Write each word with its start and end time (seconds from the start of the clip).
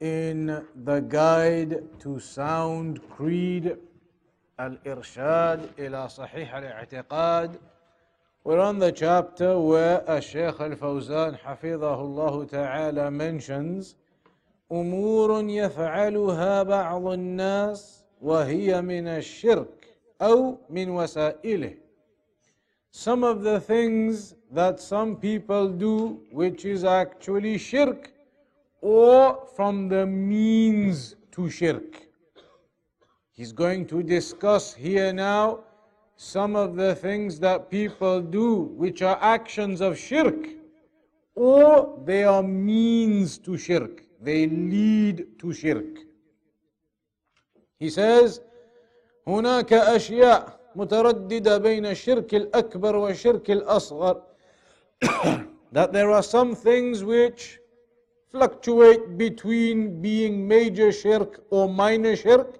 in 0.00 0.64
the 0.84 1.00
guide 1.00 1.82
to 1.98 2.18
sound 2.20 3.00
creed 3.08 3.76
الإرشاد 4.60 5.68
إلى 5.78 6.08
صحيح 6.08 6.54
الاعتقاد 6.54 7.58
We're 8.44 8.60
on 8.60 8.78
the 8.78 8.92
chapter 8.92 9.58
where 9.58 10.04
الشيخ 10.08 10.60
الفوزان 10.60 11.36
حفظه 11.36 12.00
الله 12.00 12.44
تعالى 12.44 13.10
mentions 13.10 13.94
أمور 14.72 15.44
يفعلها 15.50 16.62
بعض 16.62 17.06
الناس 17.06 18.04
وهي 18.22 18.82
من 18.82 19.08
الشرك 19.08 19.86
أو 20.22 20.58
من 20.70 20.90
وسائله 20.90 21.74
Some 22.92 23.24
of 23.24 23.42
the 23.42 23.60
things 23.60 24.34
that 24.50 24.80
some 24.80 25.16
people 25.16 25.68
do 25.68 26.20
which 26.32 26.64
is 26.64 26.84
actually 26.84 27.58
shirk 27.58 28.12
or 28.81 29.47
from 29.55 29.87
the 29.87 30.05
means 30.05 31.15
to 31.31 31.49
shirk. 31.49 32.01
He's 33.31 33.51
going 33.51 33.85
to 33.87 34.03
discuss 34.03 34.73
here 34.73 35.13
now 35.13 35.61
some 36.15 36.55
of 36.55 36.75
the 36.75 36.93
things 36.95 37.39
that 37.39 37.69
people 37.69 38.21
do 38.21 38.61
which 38.75 39.01
are 39.01 39.17
actions 39.21 39.81
of 39.81 39.97
shirk 39.97 40.49
or 41.35 41.99
they 42.05 42.23
are 42.23 42.43
means 42.43 43.37
to 43.39 43.57
shirk. 43.57 44.03
They 44.21 44.47
lead 44.47 45.39
to 45.39 45.53
shirk. 45.53 45.99
He 47.79 47.89
says, 47.89 48.41
هناك 49.27 49.73
أشياء 49.73 50.59
مترددة 50.75 51.57
بين 51.57 51.85
الشرك 51.85 52.35
الأكبر 52.35 52.95
والشرك 52.95 53.51
الأصغر 53.51 54.21
that 55.71 55.91
there 55.93 56.11
are 56.11 56.23
some 56.23 56.53
things 56.55 57.03
which 57.03 57.59
fluctuate 58.31 59.17
between 59.17 60.01
being 60.01 60.47
major 60.47 60.91
shirk 60.91 61.43
or 61.49 61.67
minor 61.69 62.15
shirk 62.15 62.57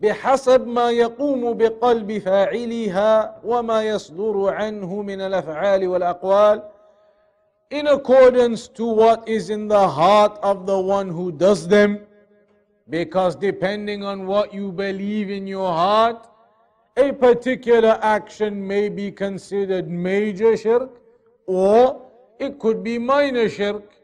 بحسب 0.00 0.66
ما 0.66 0.90
يقوم 0.90 1.52
بقلب 1.52 2.18
فاعلها 2.18 3.40
وما 3.44 3.82
يصدر 3.84 4.48
عنه 4.54 5.02
من 5.02 5.20
الافعال 5.20 5.88
والاقوال 5.88 6.62
in 7.70 7.86
accordance 7.86 8.68
to 8.68 8.84
what 8.84 9.26
is 9.28 9.50
in 9.50 9.68
the 9.68 9.88
heart 9.88 10.38
of 10.42 10.66
the 10.66 10.78
one 10.78 11.08
who 11.08 11.32
does 11.32 11.66
them 11.66 11.98
because 12.90 13.34
depending 13.34 14.04
on 14.04 14.26
what 14.26 14.52
you 14.54 14.70
believe 14.70 15.30
in 15.30 15.46
your 15.46 15.72
heart 15.72 16.28
a 16.98 17.12
particular 17.12 17.98
action 18.02 18.66
may 18.66 18.88
be 18.88 19.10
considered 19.10 19.88
major 19.88 20.56
shirk 20.56 20.90
or 21.46 22.02
it 22.38 22.58
could 22.58 22.84
be 22.84 22.98
minor 22.98 23.48
shirk 23.48 23.96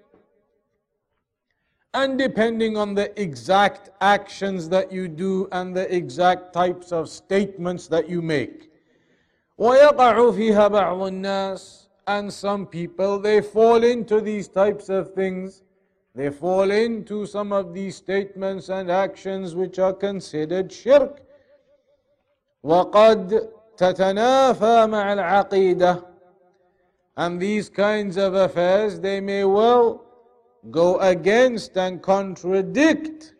and 1.94 2.18
depending 2.18 2.76
on 2.76 2.94
the 2.94 3.20
exact 3.20 3.90
actions 4.00 4.68
that 4.68 4.90
you 4.90 5.08
do 5.08 5.48
and 5.52 5.76
the 5.76 5.94
exact 5.94 6.52
types 6.52 6.90
of 6.90 7.08
statements 7.08 7.86
that 7.88 8.08
you 8.08 8.22
make. 8.22 8.70
ويقع 9.58 10.30
فيها 10.30 10.68
بعض 10.68 11.02
الناس 11.02 11.88
and 12.06 12.32
some 12.32 12.66
people 12.66 13.18
they 13.18 13.40
fall 13.40 13.84
into 13.84 14.20
these 14.20 14.48
types 14.48 14.88
of 14.88 15.14
things 15.14 15.62
they 16.14 16.30
fall 16.30 16.70
into 16.70 17.26
some 17.26 17.52
of 17.52 17.72
these 17.72 17.96
statements 17.96 18.68
and 18.68 18.90
actions 18.90 19.54
which 19.54 19.78
are 19.78 19.92
considered 19.92 20.72
shirk 20.72 21.22
وقد 22.64 23.48
تتنافى 23.76 24.86
مع 24.86 25.12
العقيده 25.12 26.04
and 27.18 27.40
these 27.40 27.68
kinds 27.68 28.16
of 28.16 28.34
affairs 28.34 28.98
they 28.98 29.20
may 29.20 29.44
well 29.44 30.04
go 30.70 30.98
against 31.00 31.76
and 31.76 32.02
contradict 32.02 33.34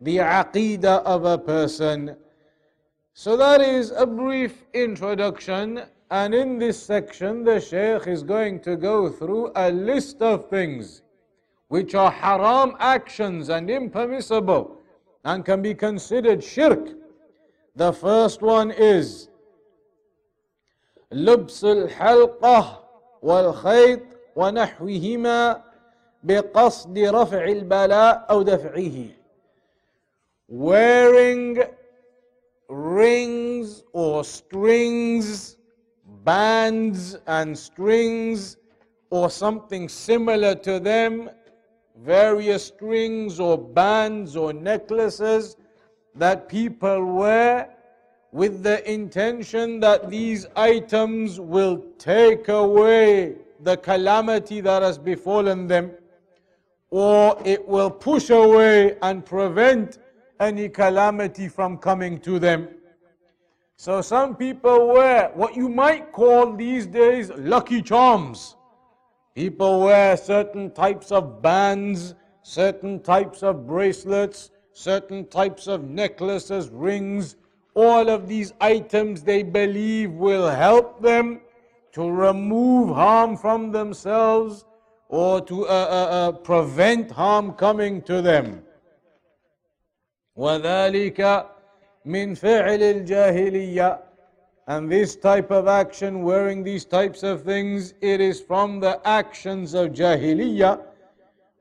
the 0.00 0.18
aqidah 0.18 1.02
of 1.04 1.24
a 1.24 1.38
person. 1.38 2.16
So 3.14 3.36
that 3.36 3.60
is 3.60 3.92
a 3.92 4.06
brief 4.06 4.64
introduction, 4.74 5.82
and 6.10 6.34
in 6.34 6.58
this 6.58 6.82
section, 6.82 7.44
the 7.44 7.60
Shaykh 7.60 8.06
is 8.06 8.22
going 8.22 8.60
to 8.60 8.76
go 8.76 9.08
through 9.08 9.52
a 9.54 9.70
list 9.70 10.20
of 10.20 10.50
things 10.50 11.02
which 11.68 11.94
are 11.94 12.10
haram 12.10 12.76
actions 12.80 13.48
and 13.48 13.70
impermissible 13.70 14.78
and 15.24 15.44
can 15.44 15.62
be 15.62 15.74
considered 15.74 16.42
shirk. 16.42 16.90
The 17.76 17.92
first 17.92 18.42
one 18.42 18.70
is 18.70 19.28
لبس 21.12 21.64
الحلقة 21.64 22.84
والخيط 23.22 24.02
ونحوهما 24.36 25.62
بقصد 26.22 26.98
رفع 26.98 27.44
البلاء 27.44 28.26
أو 28.30 28.42
دفعه 28.42 29.08
wearing 30.48 31.62
rings 32.68 33.82
or 33.92 34.24
strings 34.24 35.56
bands 36.24 37.16
and 37.26 37.56
strings 37.56 38.56
or 39.10 39.30
something 39.30 39.88
similar 39.88 40.54
to 40.54 40.80
them 40.80 41.30
various 41.96 42.66
strings 42.66 43.38
or 43.38 43.56
bands 43.56 44.36
or 44.36 44.52
necklaces 44.52 45.56
that 46.14 46.48
people 46.48 47.04
wear 47.04 47.70
with 48.32 48.62
the 48.62 48.90
intention 48.90 49.78
that 49.80 50.10
these 50.10 50.46
items 50.56 51.38
will 51.38 51.84
take 51.98 52.48
away 52.48 53.36
the 53.60 53.76
calamity 53.76 54.60
that 54.60 54.82
has 54.82 54.98
befallen 54.98 55.66
them 55.66 55.92
or 56.91 57.39
it 57.45 57.67
will 57.67 57.91
push 57.91 58.29
away 58.29 58.97
and 59.01 59.25
prevent 59.25 59.99
any 60.39 60.69
calamity 60.69 61.47
from 61.47 61.77
coming 61.77 62.19
to 62.19 62.39
them. 62.39 62.67
So 63.75 64.01
some 64.01 64.35
people 64.35 64.87
wear 64.87 65.31
what 65.35 65.55
you 65.55 65.69
might 65.69 66.11
call 66.11 66.53
these 66.53 66.85
days 66.87 67.31
lucky 67.35 67.81
charms. 67.81 68.55
People 69.35 69.81
wear 69.81 70.17
certain 70.17 70.71
types 70.71 71.11
of 71.11 71.41
bands, 71.41 72.15
certain 72.43 73.01
types 73.01 73.43
of 73.43 73.67
bracelets, 73.67 74.51
certain 74.73 75.27
types 75.27 75.67
of 75.67 75.83
necklaces, 75.83 76.69
rings. 76.69 77.35
All 77.73 78.09
of 78.09 78.27
these 78.27 78.53
items 78.59 79.23
they 79.23 79.43
believe 79.43 80.11
will 80.11 80.49
help 80.49 81.01
them 81.01 81.41
to 81.93 82.09
remove 82.09 82.95
harm 82.95 83.37
from 83.37 83.71
themselves 83.71 84.65
or 85.08 85.40
to 85.40 85.66
uh, 85.66 85.70
uh, 85.70 85.74
uh, 85.74 86.32
prevent 86.32 87.10
harm 87.10 87.52
coming 87.52 88.02
to 88.02 88.22
them. 88.22 88.62
وذلك 90.36 91.46
من 92.04 92.34
فعل 92.34 92.82
الجاهلية 92.82 94.00
and 94.66 94.90
this 94.90 95.14
type 95.14 95.50
of 95.50 95.68
action, 95.68 96.22
wearing 96.22 96.64
these 96.64 96.86
types 96.86 97.22
of 97.22 97.42
things, 97.42 97.92
it 98.00 98.20
is 98.20 98.40
from 98.40 98.80
the 98.80 98.98
actions 99.06 99.74
of 99.74 99.92
jahiliyyah. 99.92 100.80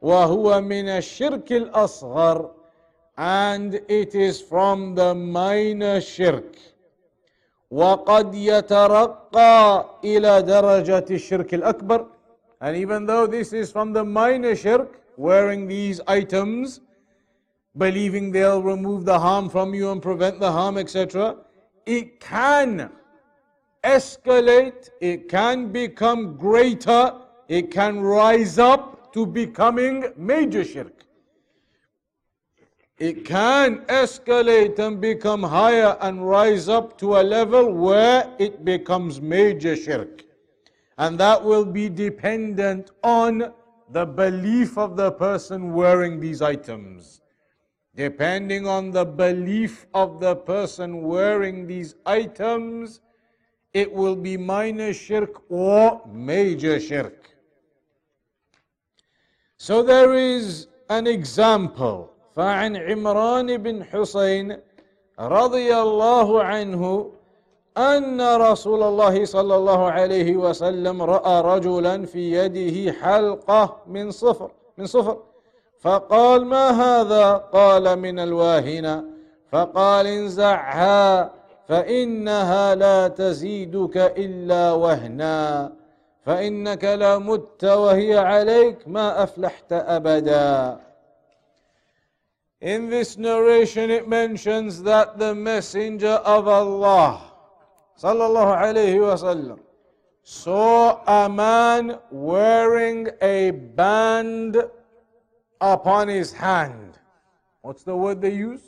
وهو 0.02 0.62
من 0.62 0.88
الشرك 0.88 1.52
الأصغر 1.52 2.50
and 3.18 3.76
it 3.90 4.16
is 4.16 4.42
from 4.42 4.96
the 4.96 5.14
minor 5.14 6.00
shirk. 6.02 6.56
وقد 7.72 8.36
يترقى 8.36 9.86
إلى 10.04 10.42
درجة 10.42 11.06
الشرك 11.12 11.54
الأكبر 11.54 12.06
and 12.61 12.77
even 12.77 13.07
though 13.07 13.27
this 13.27 13.53
is 13.53 13.71
from 13.71 13.93
the 13.93 14.05
minor 14.05 14.57
shirk, 14.57 15.01
wearing 15.17 15.67
these 15.67 16.01
items, 16.07 16.81
believing 17.77 18.33
they'll 18.33 18.63
remove 18.63 19.05
the 19.05 19.19
harm 19.19 19.49
from 19.49 19.75
you 19.75 19.91
and 19.91 20.03
prevent 20.03 20.41
the 20.41 20.51
harm, 20.51 20.79
etc., 20.79 21.37
it 21.87 22.21
can 22.21 22.91
escalate, 23.85 24.91
it 25.01 25.29
can 25.29 25.71
become 25.71 26.37
greater, 26.37 27.15
it 27.49 27.71
can 27.71 28.01
rise 28.01 28.59
up 28.59 29.13
to 29.13 29.25
becoming 29.25 30.13
major 30.17 30.65
shirk. 30.65 31.05
It 32.99 33.25
can 33.25 33.79
escalate 33.87 34.79
and 34.81 35.01
become 35.01 35.43
higher 35.43 35.97
and 36.01 36.27
rise 36.29 36.69
up 36.69 36.99
to 36.99 37.17
a 37.17 37.23
level 37.23 37.73
where 37.73 38.35
it 38.41 38.65
becomes 38.65 39.21
major 39.21 39.77
shirk. 39.77 40.25
And 40.98 41.20
that 41.20 41.44
will 41.44 41.66
be 41.66 41.90
dependent 41.90 42.92
on 43.04 43.54
the 43.92 44.06
belief 44.06 44.78
of 44.78 44.96
the 44.96 45.12
person 45.12 45.74
wearing 45.74 46.20
these 46.20 46.42
items. 46.42 47.22
Depending 47.96 48.68
on 48.68 48.92
the 48.92 49.06
belief 49.06 49.86
of 49.94 50.20
the 50.20 50.36
person 50.36 51.04
wearing 51.04 51.68
these 51.68 51.96
items, 52.06 53.02
it 53.74 53.92
will 53.92 54.16
be 54.16 54.38
minor 54.38 54.94
shirk 54.94 55.44
or 55.50 56.02
major 56.12 56.80
shirk. 56.80 57.30
So 59.58 59.84
there 59.84 60.14
is 60.14 60.68
an 60.90 61.08
example. 61.08 62.10
فعن 62.36 62.76
عمران 62.76 63.58
بن 63.58 63.84
حسين 63.84 64.58
رضي 65.20 65.76
الله 65.76 66.44
عنه 66.44 67.12
أن 67.79 68.37
رسول 68.37 68.83
الله 68.83 69.25
صلى 69.25 69.57
الله 69.57 69.91
عليه 69.91 70.37
وسلم 70.37 71.03
رأى 71.03 71.41
رجلا 71.41 72.07
في 72.07 72.33
يده 72.33 72.93
حلقة 72.93 73.77
من 73.87 74.11
صفر 74.11 74.51
من 74.79 74.87
صفر. 74.87 75.17
فقال 75.81 76.45
ما 76.45 76.71
هذا؟ 76.71 77.33
قال 77.33 77.99
من 77.99 78.19
الواهنة. 78.19 79.05
فقال 79.53 80.07
انزعها 80.07 81.31
فإنها 81.69 82.75
لا 82.75 83.09
تزيدك 83.09 83.97
إلا 83.97 84.73
وهنا 84.73 85.73
فإنك 86.27 86.85
لمت 86.85 87.65
وهي 87.65 88.19
عليك 88.19 88.89
ما 88.89 89.23
أفلحت 89.23 89.73
أبدا. 89.73 90.81
In 92.61 92.91
this 92.91 93.17
narration 93.17 93.91
it 93.91 94.09
mentions 94.09 94.83
that 94.83 95.19
the 95.19 95.35
messenger 95.35 96.21
of 96.25 96.49
Allah 96.49 97.28
saw 100.23 101.03
a 101.25 101.29
man 101.29 101.99
wearing 102.13 103.09
a 103.21 103.51
band 103.51 104.57
upon 105.61 106.07
his 106.07 106.33
hand. 106.33 106.97
What's 107.63 107.83
the 107.83 107.97
word 107.97 108.21
they 108.21 108.35
use? 108.35 108.61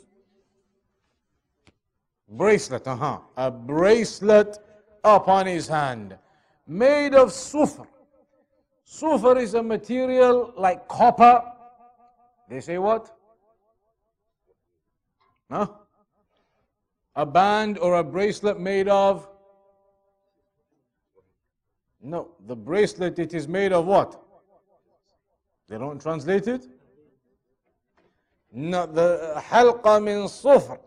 Bracelet, 2.27 2.85
uh-huh. 2.85 3.19
A 3.37 3.49
bracelet 3.49 4.57
upon 5.01 5.45
his 5.45 5.65
hand. 5.65 6.17
Made 6.67 7.15
of 7.15 7.29
sufr. 7.29 7.87
Sufr 8.85 9.37
is 9.37 9.53
a 9.53 9.63
material 9.63 10.53
like 10.57 10.89
copper. 10.89 11.41
They 12.49 12.59
say 12.59 12.77
what? 12.79 13.15
Huh? 15.49 15.67
a 17.14 17.24
band 17.24 17.78
or 17.78 17.96
a 17.96 18.04
bracelet 18.04 18.60
made 18.60 18.88
of? 18.88 19.28
No, 22.02 22.28
the 22.46 22.54
bracelet, 22.54 23.18
it 23.18 23.34
is 23.34 23.48
made 23.48 23.72
of 23.72 23.86
what? 23.86 24.20
They 25.68 25.78
don't 25.78 26.00
translate 26.00 26.46
it? 26.46 26.66
No, 28.52 28.86
the 28.86 29.34
halqa 29.36 30.02
min 30.02 30.24
sufr. 30.28 30.78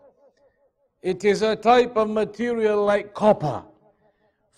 It 1.02 1.24
is 1.24 1.42
a 1.42 1.56
type 1.56 1.96
of 1.96 2.08
material 2.08 2.84
like 2.84 3.12
copper. 3.14 3.62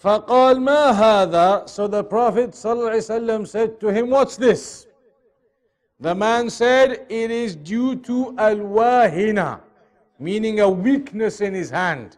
فقال 0.02 0.60
ما 0.60 0.92
هذا 0.92 1.68
So 1.68 1.86
the 1.86 2.02
Prophet 2.02 2.50
ﷺ 2.50 3.46
said 3.46 3.80
to 3.80 3.88
him, 3.88 4.10
What's 4.10 4.36
this? 4.36 4.86
The 6.00 6.14
man 6.14 6.50
said, 6.50 7.06
It 7.08 7.30
is 7.30 7.54
due 7.54 7.96
to 7.96 8.34
al-wahina 8.38 9.60
meaning 10.19 10.59
a 10.59 10.69
weakness 10.69 11.41
in 11.41 11.53
his 11.53 11.69
hand. 11.69 12.17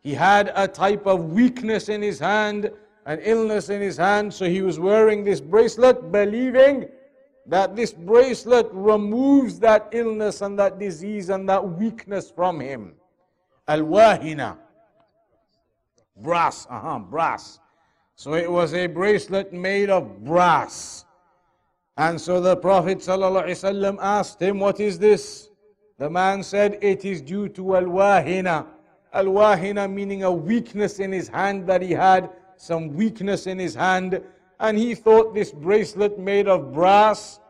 He 0.00 0.14
had 0.14 0.52
a 0.54 0.66
type 0.68 1.06
of 1.06 1.32
weakness 1.32 1.88
in 1.88 2.02
his 2.02 2.18
hand, 2.18 2.70
an 3.06 3.20
illness 3.22 3.68
in 3.68 3.80
his 3.80 3.96
hand, 3.96 4.32
so 4.32 4.44
he 4.46 4.62
was 4.62 4.78
wearing 4.78 5.24
this 5.24 5.40
bracelet, 5.40 6.12
believing 6.12 6.88
that 7.46 7.74
this 7.74 7.92
bracelet 7.92 8.68
removes 8.72 9.58
that 9.60 9.88
illness 9.92 10.42
and 10.42 10.58
that 10.58 10.78
disease 10.78 11.30
and 11.30 11.48
that 11.48 11.66
weakness 11.66 12.30
from 12.30 12.60
him. 12.60 12.94
Al 13.66 13.80
wahina. 13.80 14.56
Brass, 16.16 16.66
uh 16.68 16.80
huh, 16.80 16.98
brass. 16.98 17.60
So 18.16 18.34
it 18.34 18.50
was 18.50 18.74
a 18.74 18.86
bracelet 18.86 19.52
made 19.52 19.90
of 19.90 20.24
brass. 20.24 21.04
And 21.96 22.20
so 22.20 22.40
the 22.40 22.56
Prophet 22.56 22.98
ﷺ 22.98 23.98
asked 24.00 24.40
him, 24.40 24.58
What 24.58 24.80
is 24.80 24.98
this? 24.98 25.47
The 25.98 26.08
man 26.08 26.42
said 26.42 26.78
it 26.80 27.04
is 27.04 27.20
due 27.20 27.48
to 27.50 27.76
al-wahina. 27.76 28.66
Al-wahina 29.12 29.92
meaning 29.92 30.22
a 30.22 30.32
weakness 30.32 31.00
in 31.00 31.10
his 31.10 31.28
hand 31.28 31.66
that 31.66 31.82
he 31.82 31.90
had, 31.90 32.30
some 32.56 32.94
weakness 32.94 33.46
in 33.46 33.58
his 33.58 33.74
hand. 33.74 34.22
And 34.60 34.78
he 34.78 34.94
thought 34.94 35.34
this 35.34 35.50
bracelet 35.50 36.18
made 36.18 36.46
of 36.46 36.72
brass, 36.72 37.40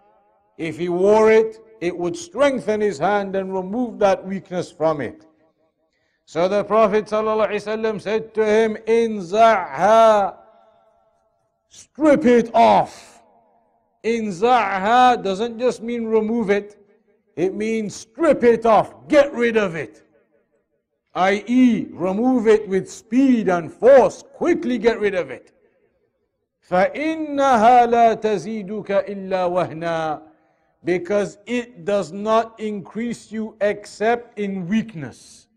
if 0.56 0.78
he 0.78 0.88
wore 0.88 1.30
it, 1.30 1.60
it 1.80 1.96
would 1.96 2.16
strengthen 2.16 2.80
his 2.80 2.98
hand 2.98 3.36
and 3.36 3.54
remove 3.54 3.98
that 3.98 4.26
weakness 4.26 4.70
from 4.72 5.00
it. 5.00 5.26
So 6.24 6.48
the 6.48 6.64
Prophet 6.64 7.06
ﷺ 7.06 8.00
said 8.00 8.34
to 8.34 8.44
him, 8.44 8.76
Inza'ha, 8.86 10.36
strip 11.68 12.24
it 12.24 12.50
off. 12.54 13.22
Inza'ha 14.04 15.22
doesn't 15.22 15.58
just 15.58 15.82
mean 15.82 16.06
remove 16.06 16.50
it. 16.50 16.77
It 17.37 17.55
means 17.55 17.95
strip 17.95 18.43
it 18.43 18.65
off, 18.65 19.07
get 19.07 19.33
rid 19.33 19.57
of 19.57 19.75
it. 19.75 20.03
I.e., 21.15 21.87
remove 21.91 22.47
it 22.47 22.67
with 22.67 22.89
speed 22.89 23.49
and 23.49 23.71
force, 23.71 24.23
quickly 24.33 24.77
get 24.77 24.99
rid 24.99 25.15
of 25.15 25.29
it. 25.29 25.51
فإنها 26.69 27.85
لا 27.85 28.13
تزيدك 28.13 28.91
إلا 28.91 29.45
وهنا 29.45 30.21
because 30.85 31.37
it 31.45 31.85
does 31.85 32.11
not 32.11 32.59
increase 32.59 33.31
you 33.31 33.55
except 33.61 34.37
in 34.37 34.67
weakness. 34.67 35.47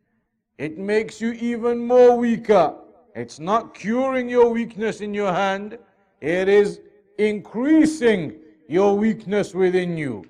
It 0.59 0.79
makes 0.79 1.21
you 1.21 1.33
even 1.33 1.85
more 1.87 2.17
weaker. 2.17 2.75
It's 3.15 3.41
not 3.41 3.75
curing 3.75 4.29
your 4.29 4.51
weakness 4.51 5.01
in 5.01 5.15
your 5.15 5.33
hand, 5.33 5.79
it 6.21 6.49
is 6.49 6.81
increasing 7.19 8.35
your 8.69 8.97
weakness 8.97 9.55
within 9.55 9.97
you. 9.97 10.25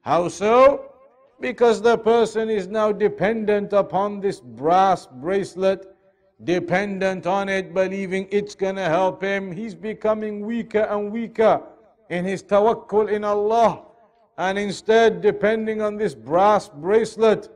How 0.00 0.28
so? 0.28 0.85
Because 1.39 1.81
the 1.81 1.97
person 1.97 2.49
is 2.49 2.67
now 2.67 2.91
dependent 2.91 3.71
upon 3.73 4.19
this 4.19 4.39
brass 4.39 5.05
bracelet, 5.05 5.95
dependent 6.43 7.27
on 7.27 7.47
it, 7.47 7.73
believing 7.73 8.27
it's 8.31 8.55
going 8.55 8.75
to 8.75 8.85
help 8.85 9.21
him. 9.21 9.51
He's 9.51 9.75
becoming 9.75 10.45
weaker 10.45 10.87
and 10.89 11.11
weaker 11.11 11.61
in 12.09 12.25
his 12.25 12.41
tawakkul 12.41 13.11
in 13.11 13.23
Allah, 13.23 13.83
and 14.37 14.57
instead 14.57 15.21
depending 15.21 15.81
on 15.81 15.97
this 15.97 16.15
brass 16.15 16.69
bracelet. 16.69 17.49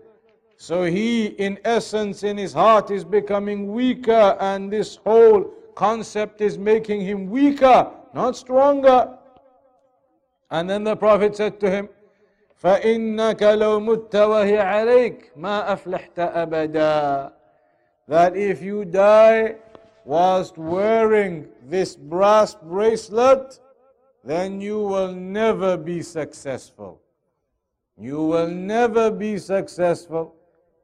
So 0.58 0.84
he, 0.84 1.28
in 1.28 1.58
essence, 1.66 2.24
in 2.24 2.38
his 2.38 2.54
heart, 2.54 2.92
is 2.92 3.04
becoming 3.04 3.72
weaker, 3.72 4.38
and 4.40 4.72
this 4.72 4.98
whole 4.98 5.46
concept 5.74 6.42
is 6.42 6.58
making 6.58 7.02
him 7.02 7.30
weaker, 7.32 7.90
not 8.14 8.36
stronger. 8.36 9.18
And 10.52 10.70
then 10.70 10.84
the 10.84 10.96
Prophet 10.96 11.36
said 11.36 11.60
to 11.62 11.72
him, 11.72 11.90
فإنك 12.61 13.43
لو 13.43 13.81
مت 13.81 14.17
وهي 14.17 14.59
عليك 14.59 15.33
ما 15.37 15.73
أفلحت 15.73 16.19
أبدا 16.19 17.33
that 18.09 18.37
if 18.37 18.63
you 18.63 18.85
die 18.85 19.57
whilst 20.05 20.57
wearing 20.57 21.47
this 21.69 21.97
brass 21.97 22.55
bracelet 22.55 23.61
then 24.25 24.61
you 24.61 24.81
will 24.81 25.13
never 25.13 25.77
be 25.77 26.01
successful 26.03 27.01
you 27.99 28.23
will 28.23 28.49
never 28.49 29.11
be 29.11 29.39
successful 29.39 30.35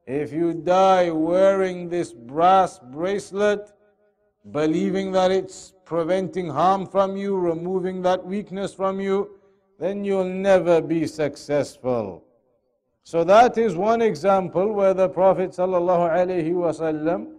if 0.07 0.33
you 0.33 0.52
die 0.52 1.11
wearing 1.11 1.88
this 1.88 2.12
brass 2.12 2.78
bracelet 2.78 3.73
believing 4.50 5.12
that 5.12 5.31
it's 5.31 5.73
preventing 5.85 6.49
harm 6.49 6.87
from 6.87 7.16
you 7.16 7.37
removing 7.37 8.02
that 8.02 8.25
weakness 8.25 8.75
from 8.75 9.00
you 9.00 9.31
then 9.79 10.03
you'll 10.03 10.24
never 10.24 10.81
be 10.81 11.05
successful. 11.05 12.24
So 13.03 13.24
that 13.24 13.57
is 13.57 13.75
one 13.75 14.01
example 14.01 14.74
where 14.74 14.93
the 14.93 15.07
Prophet 15.07 15.51
ﷺ 15.51 17.34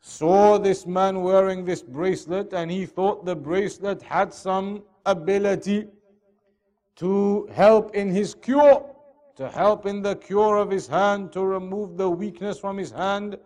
saw 0.00 0.58
this 0.58 0.86
man 0.86 1.22
wearing 1.22 1.64
this 1.64 1.82
bracelet 1.82 2.52
and 2.52 2.70
he 2.70 2.86
thought 2.86 3.24
the 3.24 3.36
bracelet 3.36 4.02
had 4.02 4.32
some 4.32 4.82
ability 5.04 5.86
to 6.96 7.48
help 7.52 7.94
in 7.94 8.10
his 8.10 8.34
cure, 8.34 8.84
to 9.36 9.48
help 9.48 9.86
in 9.86 10.02
the 10.02 10.16
cure 10.16 10.56
of 10.56 10.70
his 10.70 10.86
hand, 10.86 11.32
to 11.32 11.44
remove 11.44 11.96
the 11.96 12.08
weakness 12.08 12.58
from 12.58 12.78
his 12.78 12.90
hand. 12.90 13.36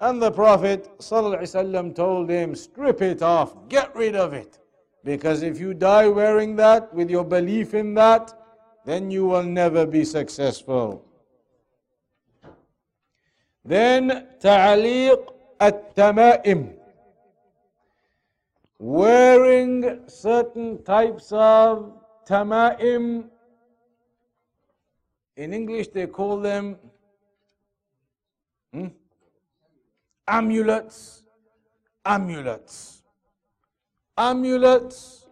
And 0.00 0.20
the 0.20 0.30
Prophet 0.30 0.90
ﷺ 0.98 1.94
told 1.94 2.28
him, 2.28 2.54
strip 2.54 3.00
it 3.00 3.22
off, 3.22 3.56
get 3.68 3.94
rid 3.96 4.14
of 4.14 4.34
it. 4.34 4.58
Because 5.06 5.44
if 5.44 5.60
you 5.60 5.72
die 5.72 6.08
wearing 6.08 6.56
that, 6.56 6.92
with 6.92 7.08
your 7.08 7.22
belief 7.22 7.74
in 7.74 7.94
that, 7.94 8.34
then 8.84 9.08
you 9.08 9.24
will 9.26 9.44
never 9.44 9.86
be 9.86 10.04
successful. 10.04 11.04
Then, 13.64 14.26
ta'liq 14.40 15.28
at-tama'im. 15.60 16.74
Wearing 18.80 20.00
certain 20.08 20.82
types 20.82 21.30
of 21.30 21.92
tamaim. 22.28 23.28
In 25.36 25.54
English, 25.54 25.86
they 25.94 26.08
call 26.08 26.40
them 26.40 26.78
hmm? 28.72 28.88
amulets. 30.26 31.22
Amulets 32.04 33.05
Amulets, 34.17 35.27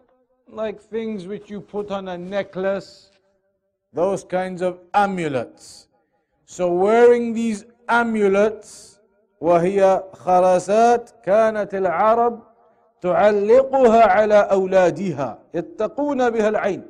like 0.48 0.80
things 0.80 1.26
which 1.26 1.50
you 1.50 1.60
put 1.60 1.90
on 1.90 2.08
a 2.08 2.18
necklace, 2.18 3.10
those 3.92 4.24
kinds 4.24 4.62
of 4.62 4.78
amulets. 4.94 5.88
So, 6.46 6.72
wearing 6.72 7.32
these 7.32 7.64
amulets, 7.88 8.90
وهي 9.40 10.04
خرسات 10.12 11.10
كانت 11.24 11.74
العرب 11.74 12.42
تعلقها 13.00 14.02
على 14.02 14.34
أولادها 14.34 15.38
يتقون 15.54 16.30
بها 16.30 16.48
العين 16.48 16.82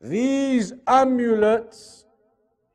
These 0.00 0.74
amulets, 0.86 2.04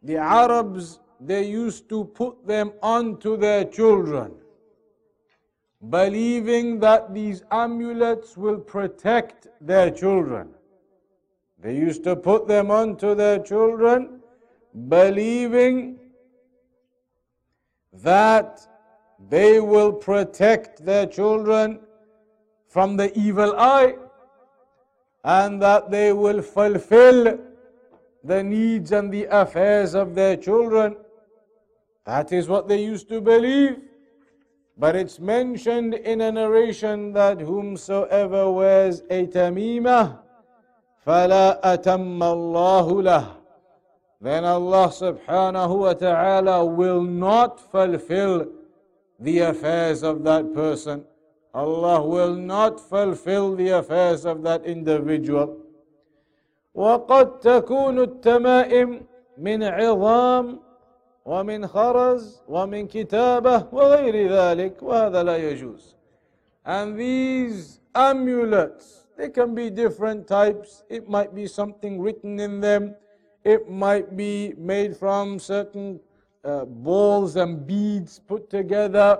the 0.04 0.18
Arabs, 0.18 1.00
they 1.22 1.44
used 1.44 1.88
to 1.88 2.04
put 2.04 2.46
them 2.46 2.74
onto 2.82 3.38
their 3.38 3.64
children, 3.64 4.34
believing 5.91 6.81
that 6.81 7.15
these 7.15 7.43
amulets 7.51 8.37
will 8.37 8.59
protect 8.59 9.47
their 9.61 9.91
children. 9.91 10.49
They 11.61 11.77
used 11.77 12.05
to 12.05 12.17
put 12.17 12.47
them 12.49 12.71
onto 12.71 13.15
their 13.15 13.39
children, 13.39 14.21
believing 14.89 15.99
that 17.93 18.61
they 19.29 19.61
will 19.61 19.93
protect 19.93 20.85
their 20.85 21.07
children 21.07 21.81
from 22.69 22.97
the 22.97 23.17
evil 23.19 23.55
eye 23.59 23.97
and 25.25 25.61
that 25.61 25.91
they 25.91 26.13
will 26.13 26.43
fulfill 26.43 27.39
the 28.23 28.43
needs 28.43 28.93
and 28.93 29.13
the 29.13 29.25
affairs 29.25 29.95
of 29.95 30.15
their 30.15 30.37
children. 30.37 30.97
That 32.05 32.33
is 32.33 32.49
what 32.49 32.69
they 32.69 32.83
used 32.83 33.09
to 33.09 33.21
believe. 33.21 33.88
But 34.78 34.96
it's 34.96 35.20
mentioned 35.20 35.94
in 35.94 36.22
a 36.22 36.32
narration 36.32 37.14
that 37.14 37.40
whomsoever 37.40 38.52
wears 38.52 39.02
a 39.10 39.28
tamimah, 39.28 40.20
فَلَا 41.06 41.62
أَتَمَّ 41.62 42.20
اللَّهُ 42.20 42.88
لَهُ 43.04 43.26
Then 44.22 44.46
Allah 44.46 44.88
subhanahu 44.88 45.78
wa 45.80 45.94
ta'ala 45.94 46.66
will 46.66 47.02
not 47.02 47.60
fulfill 47.60 48.48
the 49.20 49.40
affairs 49.40 50.02
of 50.02 50.24
that 50.24 50.54
person. 50.54 51.04
Allah 51.54 52.02
will 52.02 52.36
not 52.36 52.80
fulfill 52.80 53.56
the 53.56 53.70
affairs 53.70 54.26
of 54.26 54.42
that 54.44 54.66
individual. 54.66 55.58
وقد 56.74 57.40
تكون 57.40 58.00
التمائم 58.00 59.06
من 59.38 59.64
عظام 59.64 60.60
ومن 61.28 61.68
خرز 61.68 62.44
ومن 62.48 62.88
كتابة 62.88 63.68
وغير 63.72 64.32
ذلك 64.32 64.84
وهذا 64.84 65.24
لا 65.24 65.38
يجوز. 65.38 65.96
And 66.66 66.98
these 66.98 67.80
amulets, 67.96 69.08
they 69.18 69.30
can 69.30 69.54
be 69.56 69.70
different 69.70 70.28
types. 70.28 70.84
It 70.90 71.10
might 71.10 71.36
be 71.36 71.48
something 71.48 72.02
written 72.02 72.40
in 72.40 72.60
them. 72.60 72.96
It 73.44 73.70
might 73.70 74.16
be 74.16 74.54
made 74.58 74.96
from 74.96 75.40
certain 75.40 76.00
uh, 76.44 76.66
balls 76.66 77.36
and 77.36 77.68
beads 77.68 78.20
put 78.20 78.50
together, 78.50 79.20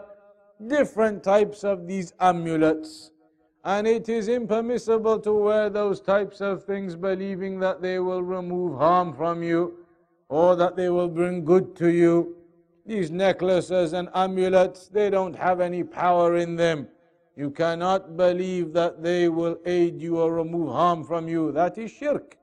different 0.68 1.24
types 1.24 1.64
of 1.64 1.88
these 1.88 2.14
amulets. 2.20 3.12
And 3.66 3.88
it 3.88 4.10
is 4.10 4.28
impermissible 4.28 5.20
to 5.20 5.34
wear 5.34 5.70
those 5.70 6.02
types 6.02 6.42
of 6.42 6.64
things 6.64 6.96
believing 6.96 7.60
that 7.60 7.82
they 7.82 8.00
will 8.00 8.24
remove 8.24 8.78
harm 8.78 9.14
from 9.14 9.42
you 9.42 9.77
or 10.29 10.57
that 10.57 10.77
they 10.77 10.89
will 10.89 11.09
bring 11.09 11.45
good 11.45 11.75
to 11.77 11.89
you. 11.89 12.37
These 12.87 13.11
necklaces 13.11 13.93
and 13.93 14.09
amulets, 14.15 14.89
they 14.89 15.11
don't 15.11 15.37
have 15.37 15.61
any 15.61 15.85
power 15.85 16.37
in 16.37 16.57
them. 16.57 16.89
You 17.37 17.51
cannot 17.51 18.17
believe 18.17 18.73
that 18.73 19.03
they 19.03 19.29
will 19.29 19.59
aid 19.65 20.01
you 20.01 20.19
or 20.19 20.33
remove 20.35 20.73
harm 20.73 21.05
from 21.05 21.29
you. 21.29 21.53
That 21.53 21.79
is 21.79 21.91
shirk. 21.91 22.37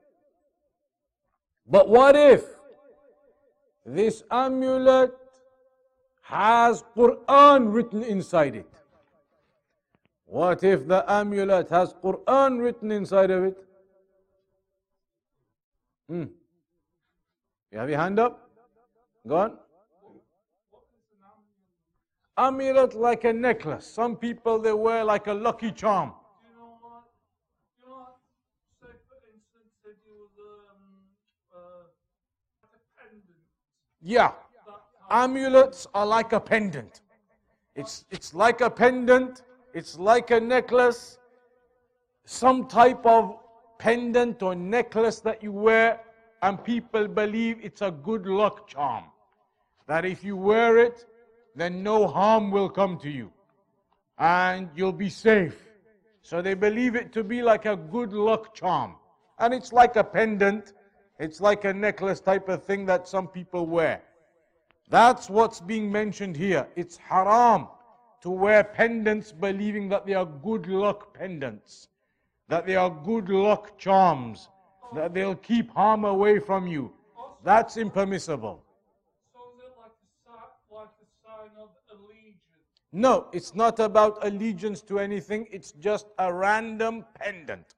But 1.66 1.88
what 1.88 2.16
if 2.16 2.44
this 3.84 4.22
amulet 4.30 5.12
has 6.22 6.82
Quran 6.96 7.72
written 7.72 8.02
inside 8.02 8.56
it. 8.56 8.68
What 10.24 10.64
if 10.64 10.88
the 10.88 11.04
amulet 11.10 11.70
has 11.70 11.94
Quran 12.02 12.60
written 12.60 12.90
inside 12.90 13.30
of 13.30 13.44
it? 13.44 13.56
Hmm. 16.08 16.24
You 17.76 17.80
have 17.80 17.90
your 17.90 17.98
hand 17.98 18.18
up? 18.18 18.48
Go 19.28 19.36
on. 19.36 19.58
Amulet 22.38 22.94
like 22.94 23.24
a 23.24 23.34
necklace. 23.34 23.86
Some 23.86 24.16
people 24.16 24.58
they 24.58 24.72
wear 24.72 25.04
like 25.04 25.26
a 25.26 25.34
lucky 25.34 25.72
charm. 25.72 26.14
You 26.40 26.56
know 26.58 26.78
what? 26.80 27.04
You 27.78 27.86
know 27.86 27.96
what? 27.96 28.16
Um, 30.40 30.80
uh, 31.54 31.82
yeah. 34.00 34.32
Amulets 35.10 35.86
are 35.92 36.06
like 36.06 36.32
a 36.32 36.40
pendant. 36.40 37.02
It's, 37.74 38.06
it's 38.10 38.32
like 38.32 38.62
a 38.62 38.70
pendant, 38.70 39.42
it's 39.74 39.98
like 39.98 40.30
a 40.30 40.40
necklace, 40.40 41.18
some 42.24 42.68
type 42.68 43.04
of 43.04 43.38
pendant 43.76 44.42
or 44.42 44.54
necklace 44.54 45.20
that 45.20 45.42
you 45.42 45.52
wear, 45.52 46.00
and 46.46 46.62
people 46.62 47.08
believe 47.08 47.58
it's 47.60 47.82
a 47.82 47.90
good 47.90 48.26
luck 48.26 48.68
charm. 48.68 49.04
That 49.88 50.04
if 50.04 50.22
you 50.22 50.36
wear 50.36 50.78
it, 50.78 51.04
then 51.56 51.82
no 51.82 52.06
harm 52.06 52.50
will 52.50 52.68
come 52.68 52.98
to 53.00 53.10
you, 53.10 53.32
and 54.18 54.68
you'll 54.76 55.00
be 55.06 55.08
safe. 55.08 55.58
So 56.22 56.42
they 56.42 56.54
believe 56.54 56.94
it 56.94 57.12
to 57.14 57.24
be 57.24 57.42
like 57.42 57.66
a 57.66 57.76
good 57.76 58.12
luck 58.12 58.54
charm. 58.54 58.94
And 59.38 59.52
it's 59.52 59.72
like 59.72 59.96
a 59.96 60.04
pendant 60.04 60.72
it's 61.18 61.40
like 61.40 61.64
a 61.64 61.72
necklace 61.72 62.20
type 62.20 62.48
of 62.48 62.64
thing 62.64 62.84
that 62.86 63.08
some 63.08 63.26
people 63.26 63.66
wear. 63.66 64.02
That's 64.90 65.30
what's 65.30 65.60
being 65.60 65.90
mentioned 65.90 66.36
here. 66.36 66.68
It's 66.76 66.96
haram 66.98 67.68
to 68.20 68.30
wear 68.30 68.62
pendants 68.62 69.32
believing 69.32 69.88
that 69.88 70.06
they 70.06 70.14
are 70.14 70.26
good 70.26 70.68
luck 70.68 71.14
pendants, 71.14 71.88
that 72.48 72.66
they 72.66 72.76
are 72.76 72.90
good 72.90 73.30
luck 73.30 73.78
charms, 73.78 74.50
that 74.94 75.14
they'll 75.14 75.36
keep 75.36 75.70
harm 75.72 76.04
away 76.04 76.38
from 76.38 76.66
you. 76.66 76.92
That's 77.44 77.76
impermissible. 77.76 78.62
No, 82.92 83.26
it's 83.32 83.54
not 83.54 83.78
about 83.78 84.18
allegiance 84.24 84.80
to 84.82 84.98
anything, 84.98 85.46
it's 85.50 85.72
just 85.72 86.06
a 86.18 86.32
random 86.32 87.04
pendant. 87.14 87.74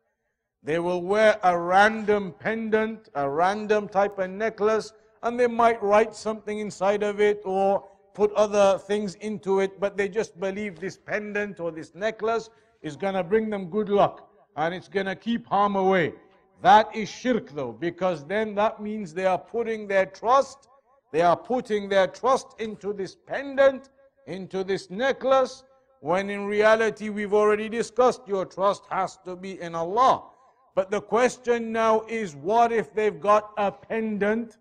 They 0.63 0.79
will 0.79 1.03
wear 1.03 1.39
a 1.43 1.59
random 1.59 2.35
pendant, 2.39 3.09
a 3.15 3.29
random 3.29 3.89
type 3.89 4.19
of 4.19 4.31
necklace, 4.31 4.93
and 5.23 5.39
they 5.39 5.47
might 5.47 5.83
write 5.83 6.15
something 6.15 6.61
inside 6.61 7.03
of 7.03 7.21
it 7.21 7.43
or 7.45 7.85
put 8.15 8.33
other 8.35 8.79
things 8.79 9.15
into 9.17 9.61
it, 9.61 9.81
but 9.81 9.97
they 9.97 10.09
just 10.09 10.39
believe 10.39 10.79
this 10.79 10.97
pendant 10.97 11.59
or 11.59 11.71
this 11.71 11.95
necklace 11.95 12.51
is 12.83 12.97
going 12.97 13.15
to 13.15 13.25
bring 13.25 13.51
them 13.51 13.67
good 13.67 13.89
luck 13.89 14.29
and 14.57 14.75
it's 14.75 14.89
going 14.89 15.07
to 15.07 15.17
keep 15.17 15.47
harm 15.47 15.77
away. 15.77 16.13
That 16.61 16.95
is 16.95 17.09
shirk 17.09 17.51
though, 17.51 17.73
because 17.73 18.25
then 18.25 18.55
that 18.57 18.81
means 18.83 19.15
they 19.15 19.27
are 19.27 19.39
putting 19.39 19.87
their 19.87 20.07
trust, 20.07 20.69
they 21.13 21.23
are 21.23 21.37
putting 21.37 21.89
their 21.89 22.09
trust 22.09 22.61
into 22.61 22.93
this 22.93 23.15
pendant, 23.15 23.91
into 24.27 24.65
this 24.65 24.91
necklace, 24.91 25.63
when 26.01 26.31
in 26.31 26.47
reality 26.47 27.11
we've 27.11 27.35
already 27.35 27.69
discussed 27.69 28.23
your 28.27 28.45
trust 28.45 28.85
has 28.91 29.19
to 29.25 29.37
be 29.37 29.61
in 29.61 29.75
Allah. 29.75 30.25
But 30.75 30.91
the 30.91 31.01
question 31.01 31.73
now 31.73 32.03
is 32.09 32.37
what 32.37 32.73
if 32.73 32.93
they've 32.93 33.21
got 33.21 33.53
a 33.57 33.71
pendant, 33.73 34.59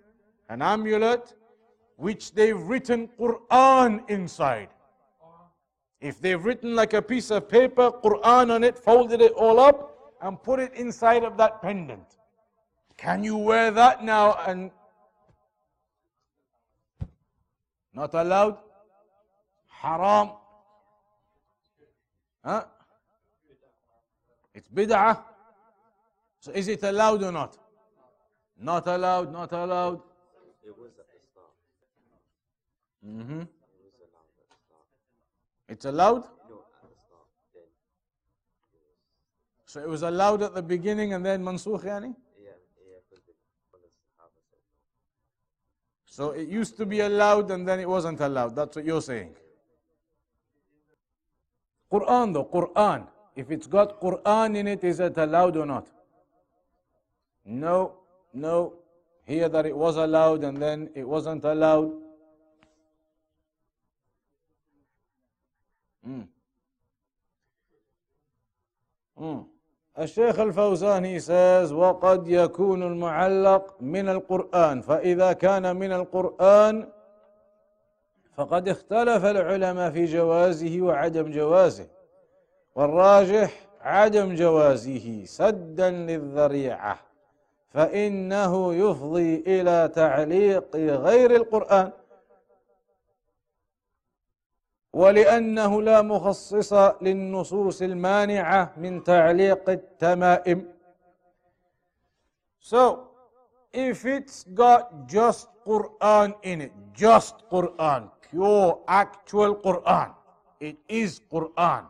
an 0.50 0.62
amulet, 0.62 1.36
which 1.98 2.34
they've 2.34 2.60
written 2.60 3.10
Quran 3.20 4.08
inside? 4.10 4.70
If 6.00 6.22
they've 6.22 6.44
written 6.44 6.76
like 6.76 6.94
a 6.94 7.02
piece 7.02 7.32
of 7.32 7.50
paper, 7.50 7.92
Quran 7.92 8.52
on 8.54 8.64
it, 8.64 8.78
folded 8.78 9.20
it 9.22 9.32
all 9.34 9.60
up, 9.60 9.97
and 10.22 10.42
put 10.42 10.60
it 10.60 10.74
inside 10.74 11.24
of 11.24 11.38
that 11.38 11.62
pendant. 11.62 12.18
Can 12.98 13.24
you 13.24 13.38
wear 13.38 13.72
that 13.72 14.04
now 14.04 14.34
and 14.48 14.72
not 17.94 18.14
allowed? 18.14 18.58
Haram. 19.68 20.32
Huh? 22.44 22.66
It's 24.54 24.70
bid'ah. 24.70 25.24
So 26.40 26.52
is 26.52 26.68
it 26.68 26.82
allowed 26.84 27.24
or 27.24 27.32
not? 27.32 27.58
Not 28.60 28.88
allowed, 28.88 29.32
not 29.32 29.52
allowed. 29.52 30.02
It 30.66 30.76
was 30.78 30.92
at 30.98 31.06
the 31.12 31.20
start. 31.32 31.54
Mm-hmm. 33.06 33.42
It's 35.70 35.86
allowed? 35.86 36.24
No, 36.50 36.66
at 36.82 36.90
the 36.90 36.96
start. 37.06 37.28
So 39.68 39.82
it 39.82 39.88
was 39.88 40.02
allowed 40.02 40.42
at 40.44 40.56
the 40.56 40.62
beginning 40.64 41.14
and 41.14 41.26
then 41.26 41.44
mansukh, 41.44 41.84
yani? 41.84 42.16
So 46.06 46.32
it 46.32 46.48
used 46.48 46.78
to 46.78 46.86
be 46.86 47.02
allowed 47.02 47.52
and 47.52 47.68
then 47.68 47.80
it 47.80 47.88
wasn't 47.88 48.22
allowed. 48.22 48.56
That's 48.56 48.78
what 48.78 48.86
you're 48.86 49.02
saying. 49.02 49.36
Quran 51.92 52.34
though, 52.34 52.46
Quran. 52.46 53.08
If 53.36 53.52
it's 53.52 53.68
got 53.68 54.02
Quran 54.02 54.58
in 54.58 54.68
it, 54.68 54.84
is 54.84 55.00
it 55.00 55.18
allowed 55.18 55.58
or 55.58 55.66
not? 55.66 55.88
No, 57.46 58.00
no. 58.34 58.74
Here 59.26 59.50
that 59.50 59.66
it 59.66 59.76
was 59.76 59.98
allowed 59.98 60.44
and 60.46 60.58
then 60.58 60.90
it 60.96 61.08
wasn't 61.08 61.44
allowed. 61.44 61.92
Mm. 66.08 66.28
Mm. 69.20 69.46
الشيخ 70.00 70.40
الفوزاني 70.40 71.20
says 71.20 71.72
وقد 71.72 72.28
يكون 72.28 72.84
المعلق 72.84 73.76
من 73.82 74.10
القرآن. 74.10 74.82
فإذا 74.82 75.34
كان 75.34 75.76
من 75.76 75.94
القرآن 75.94 76.88
فقد 78.36 78.70
اختلف 78.70 79.26
العلماء 79.26 79.92
في 79.92 80.06
جوازه 80.06 80.82
وعدم 80.82 81.32
جوازه. 81.32 81.88
والراجح 82.76 83.52
عدم 83.82 84.36
جوازه 84.36 85.26
سدا 85.26 85.90
للذريعة. 85.90 87.00
فإنه 87.70 88.74
يفضي 88.74 89.44
إلى 89.48 89.92
تعليق 89.96 90.76
غير 90.76 91.36
القرآن. 91.36 91.92
ولأنه 94.98 95.82
لا 95.82 96.02
مخصص 96.02 96.74
للنصوص 97.02 97.82
المانعة 97.82 98.72
من 98.78 99.04
تعليق 99.04 99.70
التمائم 99.70 100.66
So, 102.60 103.08
if 103.72 104.06
it's 104.06 104.44
got 104.56 105.08
just 105.08 105.48
Quran 105.66 106.34
in 106.42 106.62
it, 106.62 106.74
just 106.94 107.36
Quran, 107.52 108.10
pure 108.30 108.80
actual 108.88 109.56
Quran, 109.56 110.12
it 110.60 110.78
is 110.90 111.22
Quran. 111.32 111.86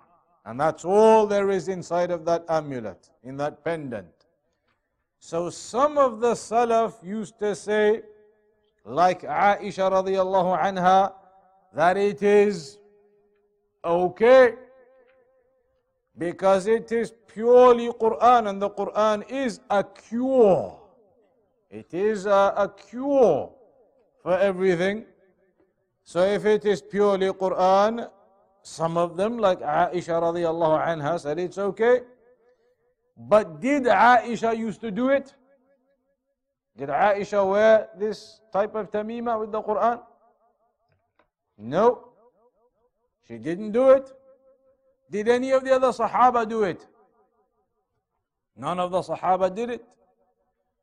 And 0.46 0.60
that's 0.60 0.84
all 0.84 1.26
there 1.26 1.50
is 1.50 1.70
inside 1.70 2.12
of 2.12 2.26
that 2.26 2.44
amulet, 2.50 3.10
in 3.24 3.38
that 3.38 3.64
pendant. 3.64 4.16
So 5.20 5.50
some 5.50 5.98
of 5.98 6.20
the 6.20 6.34
Salaf 6.34 7.02
used 7.04 7.40
to 7.40 7.56
say, 7.56 8.02
like 8.86 9.22
Aisha 9.22 9.90
radiallahu 9.98 10.60
anha, 10.62 11.14
that 11.74 11.96
it 11.98 12.22
is 12.22 12.78
okay 13.88 14.56
because 16.18 16.68
it 16.68 16.92
is 16.92 17.14
purely 17.28 17.88
Quran 17.90 18.50
and 18.50 18.62
the 18.62 18.70
Quran 18.70 19.30
is 19.30 19.60
a 19.70 19.84
cure. 19.84 20.80
It 21.70 21.94
is 21.94 22.26
a, 22.26 22.54
a 22.58 22.74
cure 22.90 23.52
for 24.24 24.38
everything. 24.38 25.06
So 26.04 26.22
if 26.22 26.46
it 26.46 26.66
is 26.66 26.82
purely 26.82 27.28
Quran, 27.28 28.10
some 28.64 28.98
of 28.98 29.16
them, 29.16 29.38
like 29.38 29.60
Aisha 29.60 30.20
radiallahu 30.20 30.82
anha, 30.86 31.20
said 31.20 31.40
it's 31.40 31.58
okay. 31.58 32.02
But 33.18 33.62
did 33.62 33.84
Aisha 33.84 34.58
used 34.58 34.82
to 34.82 34.92
do 34.92 35.10
it? 35.10 35.34
Did 36.78 36.90
Aisha 36.90 37.48
wear 37.48 37.90
this 37.98 38.42
type 38.52 38.76
of 38.76 38.92
tamima 38.92 39.40
with 39.40 39.52
the 39.52 39.62
Quran? 39.62 40.02
No. 41.58 42.07
She 43.28 43.38
didn't 43.38 43.72
do 43.72 43.90
it. 43.90 44.12
Did 45.12 45.28
any 45.28 45.52
of 45.52 45.64
the 45.64 45.74
other 45.74 45.90
Sahaba 45.90 46.48
do 46.48 46.64
it? 46.64 46.86
None 48.56 48.80
of 48.80 48.92
the 48.92 49.02
Sahaba 49.02 49.54
did 49.54 49.70
it. 49.70 49.86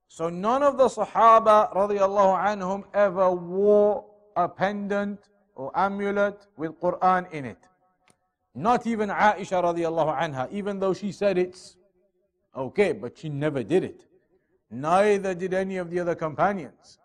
So 0.08 0.28
none 0.28 0.62
of 0.62 0.76
the 0.76 0.88
Sahaba 0.88 1.72
radiallahu 1.74 2.84
ever 2.92 3.30
wore 3.30 4.04
a 4.36 4.48
pendant 4.48 5.28
or 5.54 5.70
amulet 5.74 6.46
with 6.56 6.78
Quran 6.80 7.30
in 7.32 7.44
it. 7.44 7.58
Not 8.54 8.86
even 8.86 9.08
Aisha 9.08 9.62
radiallahu 9.62 10.18
anha, 10.18 10.50
even 10.52 10.78
though 10.78 10.94
she 10.94 11.12
said 11.12 11.38
it's 11.38 11.76
okay, 12.54 12.92
but 12.92 13.18
she 13.18 13.28
never 13.28 13.62
did 13.62 13.84
it. 13.84 14.06
Neither 14.70 15.34
did 15.34 15.54
any 15.54 15.76
of 15.78 15.90
the 15.90 16.00
other 16.00 16.14
companions. 16.14 16.98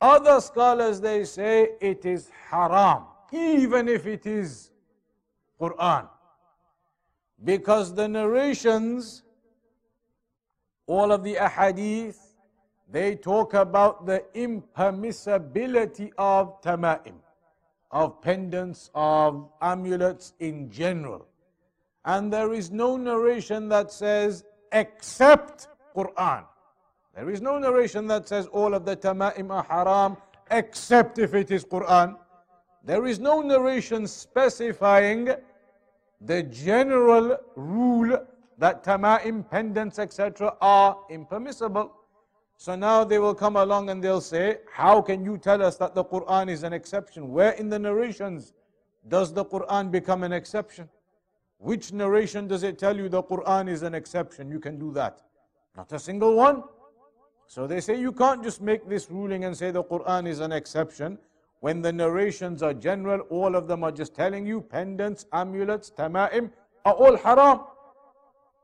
Other 0.00 0.40
scholars 0.40 1.00
they 1.00 1.24
say 1.24 1.70
it 1.80 2.04
is 2.04 2.30
haram 2.48 3.04
even 3.32 3.88
if 3.88 4.06
it 4.06 4.26
is 4.26 4.70
Quran. 5.60 6.08
Because 7.42 7.94
the 7.94 8.08
narrations, 8.08 9.22
all 10.86 11.12
of 11.12 11.22
the 11.22 11.34
ahadith, 11.34 12.18
they 12.90 13.16
talk 13.16 13.54
about 13.54 14.06
the 14.06 14.24
impermissibility 14.34 16.10
of 16.16 16.60
tama'im, 16.62 17.16
of 17.90 18.22
pendants, 18.22 18.90
of 18.94 19.48
amulets 19.60 20.34
in 20.40 20.70
general. 20.70 21.26
And 22.04 22.32
there 22.32 22.52
is 22.52 22.70
no 22.70 22.96
narration 22.96 23.68
that 23.70 23.90
says 23.90 24.44
except 24.72 25.68
Quran. 25.94 26.44
There 27.14 27.30
is 27.30 27.40
no 27.40 27.58
narration 27.58 28.06
that 28.08 28.28
says 28.28 28.46
all 28.46 28.74
of 28.74 28.84
the 28.84 28.96
tama'im 28.96 29.50
are 29.50 29.64
haram 29.64 30.16
except 30.50 31.18
if 31.18 31.34
it 31.34 31.50
is 31.50 31.64
Quran. 31.64 32.16
There 32.86 33.04
is 33.04 33.18
no 33.18 33.42
narration 33.42 34.06
specifying 34.06 35.30
the 36.20 36.44
general 36.44 37.36
rule 37.56 38.16
that 38.58 38.84
tama'im, 38.84 39.50
pendants, 39.50 39.98
etc. 39.98 40.56
are 40.60 40.96
impermissible. 41.10 41.92
So 42.56 42.76
now 42.76 43.02
they 43.02 43.18
will 43.18 43.34
come 43.34 43.56
along 43.56 43.90
and 43.90 44.02
they'll 44.02 44.20
say, 44.20 44.58
How 44.72 45.02
can 45.02 45.24
you 45.24 45.36
tell 45.36 45.62
us 45.62 45.76
that 45.78 45.96
the 45.96 46.04
Quran 46.04 46.48
is 46.48 46.62
an 46.62 46.72
exception? 46.72 47.32
Where 47.32 47.52
in 47.52 47.68
the 47.68 47.78
narrations 47.78 48.52
does 49.08 49.34
the 49.34 49.44
Quran 49.44 49.90
become 49.90 50.22
an 50.22 50.32
exception? 50.32 50.88
Which 51.58 51.92
narration 51.92 52.46
does 52.46 52.62
it 52.62 52.78
tell 52.78 52.96
you 52.96 53.08
the 53.08 53.22
Quran 53.22 53.68
is 53.68 53.82
an 53.82 53.94
exception? 53.94 54.48
You 54.48 54.60
can 54.60 54.78
do 54.78 54.92
that. 54.92 55.22
Not 55.76 55.92
a 55.92 55.98
single 55.98 56.36
one. 56.36 56.62
So 57.48 57.66
they 57.66 57.80
say 57.80 57.98
you 57.98 58.12
can't 58.12 58.44
just 58.44 58.62
make 58.62 58.88
this 58.88 59.10
ruling 59.10 59.44
and 59.44 59.56
say 59.56 59.72
the 59.72 59.82
Quran 59.82 60.28
is 60.28 60.38
an 60.38 60.52
exception. 60.52 61.18
When 61.60 61.82
the 61.82 61.92
narrations 61.92 62.62
are 62.62 62.74
general, 62.74 63.20
all 63.30 63.56
of 63.56 63.66
them 63.66 63.82
are 63.82 63.92
just 63.92 64.14
telling 64.14 64.46
you 64.46 64.60
pendants, 64.60 65.26
amulets, 65.32 65.90
tama'im 65.90 66.50
are 66.84 66.94
all 66.94 67.16
haram. 67.16 67.60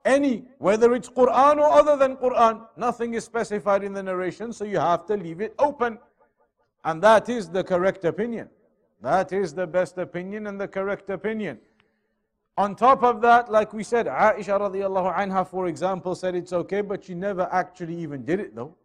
Any, 0.04 0.44
whether 0.58 0.94
it's 0.94 1.08
Quran 1.08 1.58
or 1.58 1.70
other 1.70 1.96
than 1.96 2.16
Quran, 2.16 2.66
nothing 2.76 3.14
is 3.14 3.24
specified 3.24 3.84
in 3.84 3.92
the 3.92 4.02
narration, 4.02 4.52
so 4.52 4.64
you 4.64 4.78
have 4.78 5.06
to 5.06 5.16
leave 5.16 5.40
it 5.40 5.54
open. 5.58 5.98
And 6.84 7.00
that 7.02 7.28
is 7.28 7.48
the 7.48 7.62
correct 7.62 8.04
opinion. 8.04 8.48
That 9.00 9.32
is 9.32 9.54
the 9.54 9.66
best 9.66 9.98
opinion 9.98 10.46
and 10.46 10.60
the 10.60 10.68
correct 10.68 11.10
opinion. 11.10 11.58
On 12.56 12.76
top 12.76 13.02
of 13.02 13.20
that, 13.22 13.50
like 13.50 13.72
we 13.72 13.82
said, 13.82 14.06
Aisha 14.06 14.60
radiallahu 14.60 15.16
anha, 15.16 15.46
for 15.46 15.68
example, 15.68 16.14
said 16.14 16.34
it's 16.34 16.52
okay, 16.52 16.82
but 16.82 17.04
she 17.04 17.14
never 17.14 17.48
actually 17.50 17.96
even 17.96 18.24
did 18.24 18.40
it 18.40 18.54
though. 18.54 18.76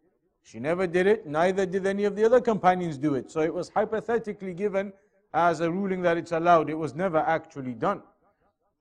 She 0.47 0.61
never 0.61 0.87
did 0.87 1.07
it, 1.07 1.27
neither 1.27 1.65
did 1.65 1.85
any 1.85 2.05
of 2.05 2.15
the 2.15 2.23
other 2.23 2.39
companions 2.39 2.97
do 2.97 3.15
it. 3.15 3.29
So 3.29 3.41
it 3.41 3.53
was 3.53 3.67
hypothetically 3.67 4.53
given 4.53 4.93
as 5.33 5.59
a 5.59 5.69
ruling 5.69 6.01
that 6.03 6.15
it's 6.15 6.31
allowed. 6.31 6.69
It 6.69 6.73
was 6.73 6.95
never 6.95 7.17
actually 7.17 7.73
done. 7.73 8.01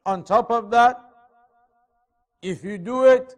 On 0.05 0.23
top 0.23 0.53
of 0.53 0.71
that, 0.71 1.01
if 2.41 2.63
you 2.63 2.79
do 2.79 3.07
it, 3.07 3.35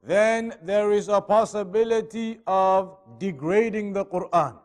then 0.00 0.54
there 0.62 0.92
is 0.92 1.08
a 1.08 1.20
possibility 1.20 2.38
of 2.46 2.96
degrading 3.18 3.94
the 3.94 4.04
Quran. 4.04 4.56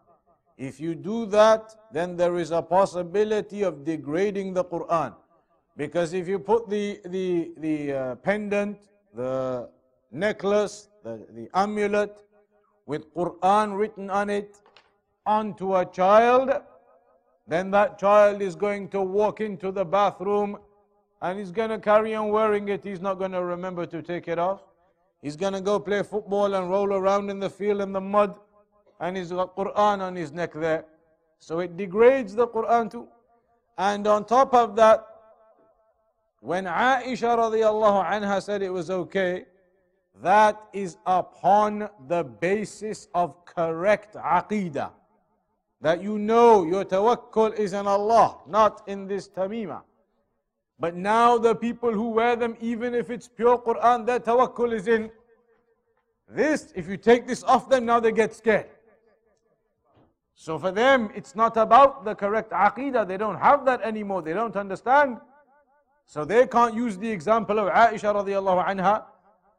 If 0.55 0.79
you 0.79 0.93
do 0.93 1.25
that, 1.25 1.75
then 1.91 2.15
there 2.15 2.37
is 2.37 2.51
a 2.51 2.61
possibility 2.61 3.63
of 3.63 3.83
degrading 3.83 4.53
the 4.53 4.63
Quran. 4.63 5.15
Because 5.75 6.13
if 6.13 6.27
you 6.27 6.37
put 6.37 6.69
the, 6.69 7.01
the, 7.05 7.49
the 7.57 7.93
uh, 7.93 8.15
pendant, 8.17 8.77
the 9.15 9.71
necklace, 10.11 10.89
the, 11.03 11.25
the 11.31 11.49
amulet, 11.55 12.21
with 12.85 13.13
Quran 13.13 13.77
written 13.77 14.09
on 14.09 14.29
it 14.29 14.61
onto 15.25 15.75
a 15.75 15.85
child, 15.85 16.51
then 17.47 17.71
that 17.71 17.97
child 17.97 18.41
is 18.41 18.55
going 18.55 18.89
to 18.89 19.01
walk 19.01 19.41
into 19.41 19.71
the 19.71 19.85
bathroom 19.85 20.57
and 21.21 21.39
he's 21.39 21.51
going 21.51 21.69
to 21.69 21.79
carry 21.79 22.13
on 22.13 22.29
wearing 22.29 22.69
it. 22.69 22.83
He's 22.83 23.01
not 23.01 23.15
going 23.15 23.31
to 23.31 23.43
remember 23.43 23.85
to 23.85 24.01
take 24.01 24.27
it 24.27 24.37
off. 24.37 24.61
He's 25.21 25.35
going 25.35 25.53
to 25.53 25.61
go 25.61 25.79
play 25.79 26.03
football 26.03 26.53
and 26.53 26.69
roll 26.69 26.93
around 26.93 27.29
in 27.29 27.39
the 27.39 27.49
field 27.49 27.81
in 27.81 27.91
the 27.91 28.01
mud 28.01 28.39
and 28.99 29.17
he's 29.17 29.31
got 29.31 29.55
Quran 29.55 29.99
on 30.01 30.15
his 30.15 30.31
neck 30.31 30.53
there. 30.53 30.85
So 31.39 31.59
it 31.59 31.75
degrades 31.77 32.35
the 32.35 32.47
Quran 32.47 32.91
too. 32.91 33.07
And 33.77 34.07
on 34.07 34.25
top 34.25 34.53
of 34.53 34.75
that, 34.75 35.05
when 36.39 36.65
Aisha 36.65 37.35
radiallahu 37.35 38.05
anha 38.07 38.41
said 38.41 38.61
it 38.61 38.69
was 38.71 38.89
okay, 38.89 39.45
that 40.21 40.61
is 40.73 40.97
upon 41.05 41.89
the 42.07 42.23
basis 42.23 43.07
of 43.13 43.45
correct 43.45 44.15
aqidah. 44.15 44.91
That 45.81 46.01
you 46.01 46.17
know 46.17 46.63
your 46.63 46.85
tawakkul 46.85 47.57
is 47.59 47.73
in 47.73 47.85
Allah, 47.85 48.37
not 48.47 48.87
in 48.87 49.07
this 49.07 49.27
tamima. 49.27 49.81
But 50.79 50.95
now 50.95 51.37
the 51.37 51.55
people 51.55 51.91
who 51.91 52.09
wear 52.09 52.35
them, 52.35 52.57
even 52.59 52.93
if 52.93 53.09
it's 53.09 53.27
pure 53.27 53.57
Quran, 53.57 54.05
their 54.05 54.19
tawakkul 54.19 54.73
is 54.73 54.87
in 54.87 55.11
this. 56.29 56.73
If 56.75 56.87
you 56.87 56.97
take 56.97 57.27
this 57.27 57.43
off 57.43 57.69
them, 57.69 57.85
now 57.85 57.99
they 57.99 58.11
get 58.11 58.33
scared. 58.33 58.67
So 60.33 60.59
for 60.59 60.71
them, 60.71 61.09
it's 61.15 61.35
not 61.35 61.55
about 61.55 62.03
the 62.03 62.13
correct 62.13 62.51
aqidah. 62.51 63.07
They 63.07 63.17
don't 63.17 63.37
have 63.37 63.65
that 63.65 63.81
anymore. 63.81 64.21
They 64.21 64.33
don't 64.33 64.55
understand. 64.55 65.17
So 66.05 66.25
they 66.25 66.45
can't 66.45 66.73
use 66.75 66.97
the 66.97 67.09
example 67.09 67.57
of 67.59 67.71
Aisha 67.71 68.13
radiallahu 68.13 68.65
anha. 68.67 69.03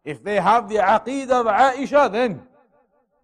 If 0.07 0.23
they 0.23 0.37
have 0.41 0.69
the 0.69 0.77
aqeedah 0.77 1.31
of 1.31 1.47
Aisha, 1.47 2.11
then. 2.11 2.41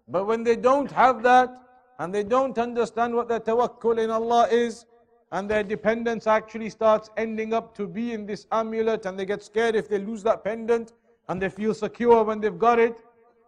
But 0.07 0.27
when 0.27 0.43
they 0.43 0.57
don't 0.57 0.91
have 0.91 1.23
that, 1.23 1.49
and 1.97 2.13
they 2.13 2.23
don't 2.23 2.57
understand 2.57 3.15
what 3.15 3.29
their 3.29 3.39
tawakkul 3.39 4.03
in 4.03 4.09
Allah 4.09 4.49
is, 4.51 4.85
and 5.31 5.49
their 5.49 5.63
dependence 5.63 6.27
actually 6.27 6.69
starts 6.69 7.09
ending 7.15 7.53
up 7.53 7.73
to 7.77 7.87
be 7.87 8.11
in 8.11 8.25
this 8.25 8.45
amulet, 8.51 9.05
and 9.05 9.17
they 9.17 9.25
get 9.25 9.41
scared 9.41 9.75
if 9.75 9.87
they 9.87 9.97
lose 9.97 10.23
that 10.23 10.43
pendant, 10.43 10.91
and 11.29 11.41
they 11.41 11.47
feel 11.47 11.73
secure 11.73 12.21
when 12.23 12.41
they've 12.41 12.59
got 12.59 12.79
it, 12.79 12.97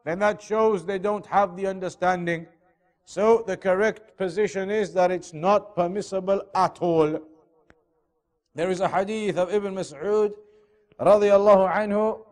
then 0.05 0.19
that 0.19 0.41
shows 0.41 0.85
they 0.85 0.97
don't 0.97 1.25
have 1.25 1.57
the 1.57 1.67
understanding. 1.67 2.47
So 3.03 3.43
the 3.45 3.57
correct 3.57 4.17
position 4.17 4.71
is 4.71 4.93
that 4.93 5.11
it's 5.11 5.33
not 5.33 5.75
permissible 5.75 6.41
at 6.55 6.77
all. 6.79 7.19
There 8.55 8.69
is 8.71 8.79
a 8.79 8.87
hadith 8.87 9.37
of 9.37 9.53
Ibn 9.53 9.75
Mas'ud 9.75 10.31
radiallahu 10.99 11.69
anhu 11.69 12.24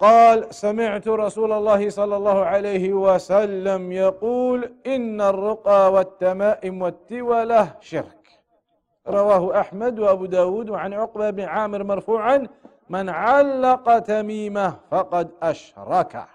قال 0.00 0.54
سمعت 0.54 1.08
رسول 1.08 1.52
الله 1.52 1.90
صلى 1.90 2.16
الله 2.16 2.44
عليه 2.44 2.92
وسلم 2.92 3.92
يقول 3.92 4.72
إن 4.86 5.20
الرقى 5.20 5.92
والتمائم 5.92 6.82
والتولة 6.82 7.76
شرك. 7.80 8.40
رواه 9.08 9.60
أحمد 9.60 9.98
وأبو 9.98 10.26
داود 10.26 10.70
وعن 10.70 10.92
عقبة 10.92 11.30
بن 11.30 11.44
عامر 11.44 11.84
مرفوعا 11.84 12.48
من 12.88 13.08
علق 13.08 13.98
تميمة 13.98 14.76
فقد 14.90 15.30
أشركه. 15.42 16.26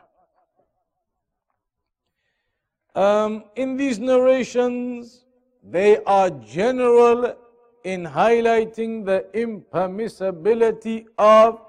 Um, 2.96 3.44
in 3.56 3.76
these 3.76 4.00
narrations, 4.00 5.26
they 5.62 5.98
are 6.06 6.30
general 6.30 7.36
in 7.84 8.06
highlighting 8.06 9.06
the 9.06 9.26
impermissibility 9.34 11.06
of 11.18 11.60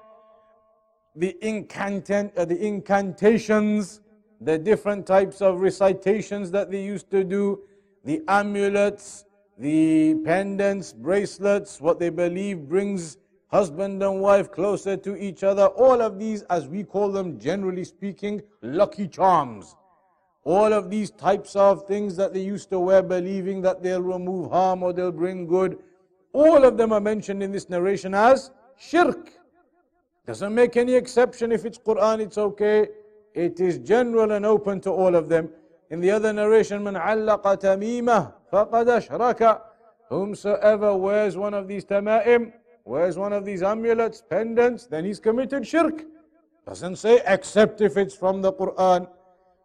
the, 1.17 1.35
incantant, 1.41 2.37
uh, 2.37 2.45
the 2.45 2.57
incantations, 2.63 4.01
the 4.39 4.57
different 4.57 5.05
types 5.05 5.41
of 5.41 5.59
recitations 5.59 6.51
that 6.51 6.69
they 6.69 6.83
used 6.83 7.09
to 7.11 7.23
do, 7.23 7.59
the 8.05 8.21
amulets, 8.27 9.25
the 9.57 10.15
pendants, 10.23 10.93
bracelets, 10.93 11.81
what 11.81 11.99
they 11.99 12.09
believe 12.09 12.69
brings 12.69 13.17
husband 13.47 14.03
and 14.03 14.21
wife 14.21 14.51
closer 14.51 14.95
to 14.95 15.17
each 15.17 15.43
other. 15.43 15.65
All 15.65 16.01
of 16.01 16.19
these, 16.19 16.43
as 16.43 16.67
we 16.67 16.83
call 16.83 17.11
them, 17.11 17.39
generally 17.39 17.83
speaking, 17.83 18.43
lucky 18.61 19.07
charms. 19.07 19.75
All 20.43 20.71
of 20.71 20.89
these 20.89 21.09
types 21.11 21.55
of 21.55 21.87
things 21.87 22.15
that 22.17 22.33
they 22.33 22.41
used 22.41 22.69
to 22.69 22.79
wear, 22.79 23.01
believing 23.01 23.61
that 23.63 23.81
they'll 23.81 24.01
remove 24.01 24.51
harm 24.51 24.83
or 24.83 24.93
they'll 24.93 25.11
bring 25.11 25.47
good, 25.47 25.79
all 26.31 26.63
of 26.63 26.77
them 26.77 26.93
are 26.93 27.01
mentioned 27.01 27.41
in 27.41 27.51
this 27.51 27.69
narration 27.69 28.13
as 28.13 28.51
shirk. 28.77 29.36
Doesn't 30.26 30.54
make 30.54 30.76
any 30.76 30.94
exception 30.94 31.50
if 31.52 31.64
it's 31.64 31.78
Quran, 31.78 32.20
it's 32.20 32.38
okay. 32.38 32.88
It 33.34 33.60
is 33.60 33.78
general 33.78 34.32
and 34.32 34.46
open 34.46 34.80
to 34.82 34.90
all 34.90 35.14
of 35.14 35.28
them. 35.28 35.50
In 35.90 36.00
the 36.00 36.10
other 36.10 36.32
narration, 36.32 36.82
من 36.82 36.96
علق 36.96 37.54
تميمة 37.54 38.32
فقد 38.52 38.86
أشرك. 38.86 39.60
Whomsoever 40.08 40.94
wears 40.96 41.36
one 41.36 41.54
of 41.54 41.66
these 41.66 41.84
tamaim, 41.84 42.52
wears 42.84 43.16
one 43.16 43.32
of 43.32 43.44
these 43.44 43.62
amulets, 43.62 44.22
pendants, 44.28 44.86
then 44.86 45.04
he's 45.04 45.18
committed 45.18 45.66
shirk. 45.66 46.04
Doesn't 46.66 46.96
say 46.96 47.20
except 47.26 47.80
if 47.80 47.96
it's 47.96 48.14
from 48.14 48.42
the 48.42 48.52
Quran. 48.52 49.08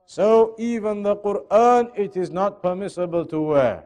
So 0.06 0.56
even 0.58 1.03
the 1.03 1.17
Quran, 1.17 1.91
it 1.95 2.15
is 2.15 2.32
not 2.32 2.63
permissible 2.63 3.25
to 3.25 3.41
wear. 3.41 3.84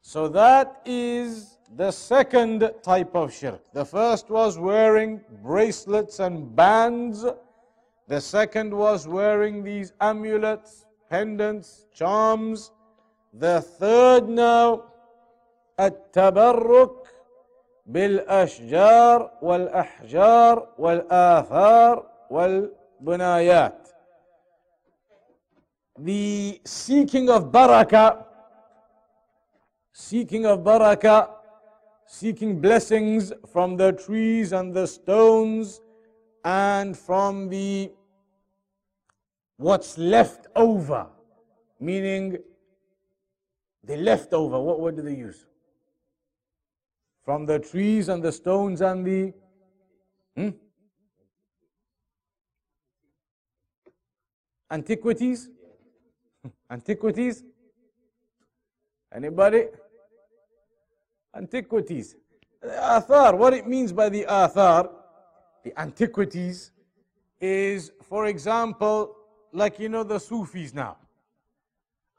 So 0.00 0.26
that 0.28 0.80
is 0.86 1.53
the 1.76 1.90
second 1.90 2.70
type 2.82 3.14
of 3.14 3.32
shirk. 3.32 3.62
The 3.72 3.84
first 3.84 4.30
was 4.30 4.58
wearing 4.58 5.20
bracelets 5.42 6.18
and 6.20 6.54
bands. 6.54 7.24
The 8.08 8.20
second 8.20 8.74
was 8.74 9.06
wearing 9.06 9.62
these 9.62 9.92
amulets, 10.00 10.86
pendants, 11.08 11.86
charms. 11.94 12.72
The 13.32 13.60
third 13.60 14.28
now, 14.28 14.84
التبرك 15.78 16.94
بالأشجار 17.86 19.30
والأحجار 19.42 20.68
والآثار 20.78 22.06
والبنايات 22.30 23.80
the 26.04 26.60
seeking 26.64 27.28
of 27.28 27.52
barakah, 27.52 28.24
seeking 29.92 30.46
of 30.46 30.60
barakah, 30.60 31.28
seeking 32.05 32.59
blessings 32.61 33.33
from 33.51 33.77
the 33.77 33.91
trees 33.91 34.51
and 34.51 34.73
the 34.73 34.87
stones 34.87 35.81
and 36.43 36.97
from 36.97 37.49
the 37.49 37.91
what's 39.57 39.97
left 39.97 40.47
over, 40.55 41.07
meaning 41.79 42.37
the 43.83 43.97
leftover. 43.97 44.59
What 44.59 44.79
word 44.79 44.97
do 44.97 45.01
they 45.01 45.15
use? 45.15 45.45
From 47.23 47.45
the 47.45 47.59
trees 47.59 48.09
and 48.09 48.21
the 48.21 48.31
stones 48.31 48.81
and 48.81 49.05
the 49.05 49.33
hmm? 50.35 50.49
antiquities 54.69 55.49
Antiquities? 56.69 57.43
Anybody? 59.13 59.67
Antiquities. 61.35 62.15
Athar, 62.63 63.37
what 63.37 63.53
it 63.53 63.67
means 63.67 63.91
by 63.91 64.09
the 64.09 64.25
athar, 64.27 64.89
the 65.63 65.79
antiquities, 65.79 66.71
is, 67.39 67.91
for 68.01 68.27
example, 68.27 69.15
like 69.51 69.79
you 69.79 69.89
know 69.89 70.03
the 70.03 70.19
Sufis 70.19 70.73
now. 70.73 70.97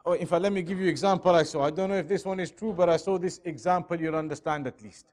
Oh, 0.04 0.12
in 0.12 0.26
fact, 0.26 0.42
let 0.42 0.52
me 0.52 0.62
give 0.62 0.78
you 0.78 0.84
an 0.84 0.90
example 0.90 1.34
I 1.34 1.42
saw. 1.42 1.64
I 1.64 1.70
don't 1.70 1.90
know 1.90 1.96
if 1.96 2.06
this 2.06 2.24
one 2.24 2.38
is 2.38 2.50
true, 2.50 2.72
but 2.72 2.88
I 2.88 2.96
saw 2.96 3.18
this 3.18 3.40
example, 3.44 4.00
you'll 4.00 4.14
understand 4.14 4.66
at 4.66 4.80
least. 4.82 5.06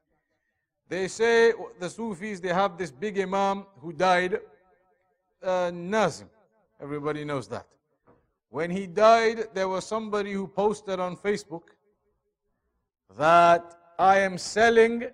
They 0.88 1.08
say 1.08 1.54
the 1.80 1.89
Sufis, 1.89 2.39
they 2.39 2.54
have 2.54 2.78
this 2.78 2.92
big 2.92 3.20
Imam 3.20 3.66
who 3.80 3.94
died, 3.94 4.39
uh, 5.42 5.72
Nazim. 5.74 6.30
Everybody 6.80 7.26
knows 7.26 7.48
that. 7.48 7.66
When 8.50 8.70
he 8.70 8.86
died, 8.86 9.48
there 9.54 9.68
was 9.68 9.86
somebody 9.86 10.34
who 10.34 10.48
posted 10.48 11.00
on 11.00 11.18
Facebook 11.18 11.63
that 13.18 13.76
I 14.00 14.20
am 14.20 14.38
selling 14.38 15.10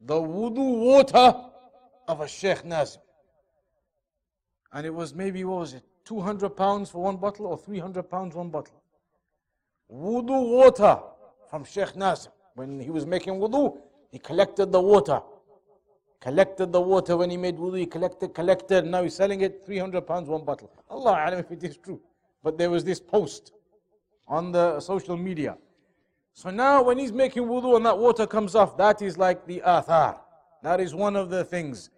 the 0.00 0.14
wudu 0.14 0.78
water 0.78 1.34
of 2.08 2.20
a 2.20 2.28
Sheikh 2.28 2.64
Nazim. 2.64 3.00
And 4.72 4.86
it 4.86 4.94
was 4.94 5.14
maybe, 5.14 5.44
what 5.44 5.60
was 5.60 5.74
it, 5.74 5.84
200 6.04 6.50
pounds 6.50 6.90
for 6.90 7.02
one 7.02 7.16
bottle 7.16 7.46
or 7.46 7.56
300 7.56 8.02
pounds 8.02 8.34
one 8.34 8.50
bottle. 8.50 8.82
Wudu 9.90 10.48
water 10.48 10.98
from 11.48 11.64
Sheikh 11.64 11.96
Nazim. 11.96 12.32
When 12.54 12.80
he 12.80 12.90
was 12.90 13.06
making 13.06 13.34
wudu, 13.34 13.78
he 14.10 14.18
collected 14.18 14.70
the 14.70 14.80
water. 14.80 15.20
Collected 16.20 16.72
the 16.72 16.80
water 16.80 17.16
when 17.16 17.30
he 17.30 17.36
made 17.36 17.56
wudu, 17.56 17.78
he 17.78 17.86
collected, 17.86 18.34
collected. 18.34 18.84
Now 18.84 19.02
he's 19.02 19.14
selling 19.14 19.40
it 19.40 19.64
300 19.64 20.06
pounds 20.06 20.28
one 20.28 20.44
bottle. 20.44 20.70
Allah 20.90 21.24
alam 21.26 21.38
if 21.38 21.50
it 21.50 21.62
is 21.64 21.76
true. 21.76 22.00
But 22.42 22.58
there 22.58 22.70
was 22.70 22.84
this 22.84 23.00
post 23.00 23.52
on 24.28 24.52
the 24.52 24.80
social 24.80 25.16
media. 25.16 25.56
So 26.34 26.50
now 26.50 26.82
when 26.82 26.98
he's 26.98 27.12
making 27.12 27.44
wudu 27.44 27.76
and 27.76 27.86
that 27.86 27.96
water 27.96 28.26
comes 28.26 28.56
off, 28.56 28.76
that 28.76 29.00
is 29.00 29.16
like 29.16 29.46
the 29.46 29.62
athar. 29.64 30.18
That 30.62 30.80
is 30.80 30.92
one 30.92 31.14
of 31.14 31.30
the 31.30 31.44
things. 31.44 31.90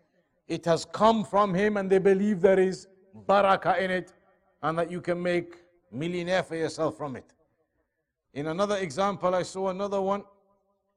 It 0.46 0.64
has 0.66 0.84
come 0.84 1.24
from 1.24 1.54
him 1.54 1.78
and 1.78 1.90
they 1.90 1.98
believe 1.98 2.42
there 2.42 2.60
is 2.60 2.86
barakah 3.26 3.80
in 3.80 3.90
it 3.90 4.12
and 4.62 4.78
that 4.78 4.90
you 4.90 5.00
can 5.00 5.22
make 5.22 5.56
millionaire 5.90 6.42
for 6.42 6.54
yourself 6.54 6.98
from 6.98 7.16
it. 7.16 7.32
In 8.34 8.48
another 8.48 8.76
example, 8.76 9.34
I 9.34 9.42
saw 9.42 9.70
another 9.70 10.02
one, 10.02 10.22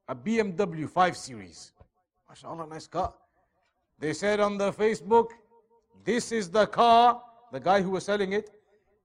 a 0.06 0.14
BMW 0.14 0.88
5 0.88 1.16
Series. 1.16 1.72
MashaAllah, 2.30 2.68
nice 2.68 2.86
car. 2.86 3.14
They 3.98 4.12
said 4.12 4.40
on 4.40 4.58
the 4.58 4.70
Facebook, 4.70 5.28
this 6.04 6.30
is 6.30 6.50
the 6.50 6.66
car, 6.66 7.22
the 7.52 7.60
guy 7.60 7.80
who 7.80 7.90
was 7.90 8.04
selling 8.04 8.34
it, 8.34 8.50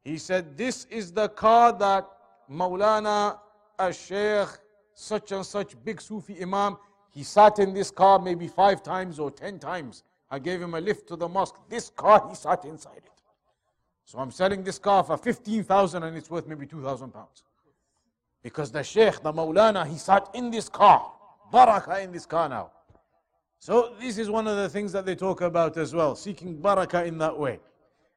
he 0.04 0.18
said, 0.18 0.58
This 0.58 0.86
is 0.90 1.12
the 1.12 1.30
car 1.30 1.72
that 1.80 2.06
Maulana 2.52 3.40
al-Sheikh, 3.80 4.50
such 4.94 5.32
and 5.32 5.46
such 5.46 5.76
big 5.84 6.02
Sufi 6.02 6.42
Imam, 6.42 6.78
he 7.12 7.24
sat 7.24 7.60
in 7.60 7.74
this 7.74 7.92
car 7.92 8.20
maybe 8.20 8.48
five 8.48 8.84
times 8.84 9.20
or 9.20 9.32
ten 9.32 9.60
times. 9.60 10.04
I 10.30 10.40
gave 10.40 10.62
him 10.62 10.74
a 10.74 10.82
lift 10.82 11.08
to 11.10 11.16
the 11.16 11.28
mosque. 11.28 11.56
This 11.70 11.90
car, 11.90 12.26
he 12.30 12.36
sat 12.36 12.66
inside 12.66 12.98
it. 12.98 13.12
So 14.06 14.20
I'm 14.20 14.32
selling 14.32 14.64
this 14.64 14.78
car 14.78 15.04
for 15.04 15.18
15,000 15.18 16.04
and 16.04 16.16
it's 16.18 16.30
worth 16.30 16.48
maybe 16.48 16.66
2,000 16.66 17.12
pounds. 17.12 17.44
Because 18.44 18.72
the 18.72 18.84
Sheikh, 18.84 19.22
the 19.24 19.34
Maulana, 19.34 19.88
he 19.88 19.98
sat 19.98 20.30
in 20.34 20.52
this 20.52 20.70
car. 20.70 21.12
barakah 21.52 22.04
in 22.04 22.12
this 22.12 22.26
car 22.26 22.50
now. 22.50 22.72
So 23.60 23.96
this 24.00 24.18
is 24.18 24.30
one 24.30 24.48
of 24.48 24.58
the 24.58 24.70
things 24.70 24.92
that 24.92 25.06
they 25.06 25.16
talk 25.16 25.42
about 25.42 25.78
as 25.78 25.96
well, 25.96 26.16
seeking 26.16 26.58
barakah 26.58 27.08
in 27.08 27.18
that 27.20 27.38
way. 27.38 27.60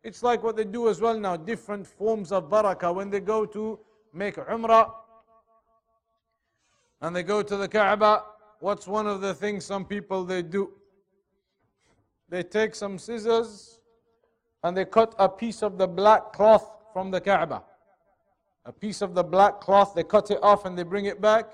It's 0.03 0.23
like 0.23 0.43
what 0.43 0.57
they 0.57 0.65
do 0.65 0.89
as 0.89 1.01
well 1.01 1.19
now, 1.19 1.37
different 1.37 1.87
forms 1.87 2.33
of 2.33 2.49
barakah. 2.49 2.95
When 2.95 3.11
they 3.11 3.21
go 3.21 3.47
to 3.47 3.79
make 4.13 4.37
umrah 4.37 4.93
and 7.01 7.15
they 7.15 7.23
go 7.23 7.43
to 7.43 7.57
the 7.57 7.69
Kaaba, 7.69 8.25
what's 8.61 8.87
one 8.87 9.07
of 9.07 9.21
the 9.21 9.35
things 9.35 9.65
some 9.65 9.85
people 9.85 10.25
they 10.25 10.43
do? 10.43 10.73
They 12.29 12.43
take 12.43 12.75
some 12.75 12.99
scissors 12.99 13.81
and 14.63 14.77
they 14.77 14.85
cut 14.85 15.15
a 15.19 15.29
piece 15.29 15.63
of 15.63 15.79
the 15.79 15.87
black 15.87 16.33
cloth 16.33 16.69
from 16.93 17.11
the 17.11 17.21
Kaaba. 17.21 17.63
A 18.65 18.73
piece 18.73 19.01
of 19.01 19.15
the 19.15 19.23
black 19.23 19.61
cloth, 19.61 19.95
they 19.95 20.05
cut 20.05 20.31
it 20.31 20.39
off 20.43 20.65
and 20.65 20.77
they 20.77 20.83
bring 20.83 21.07
it 21.07 21.21
back 21.21 21.51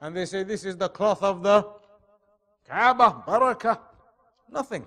and 0.00 0.16
they 0.16 0.26
say, 0.26 0.42
This 0.44 0.64
is 0.64 0.76
the 0.76 0.88
cloth 0.88 1.22
of 1.22 1.42
the 1.42 1.66
Kaaba, 2.68 3.24
barakah. 3.26 3.78
Nothing. 4.50 4.86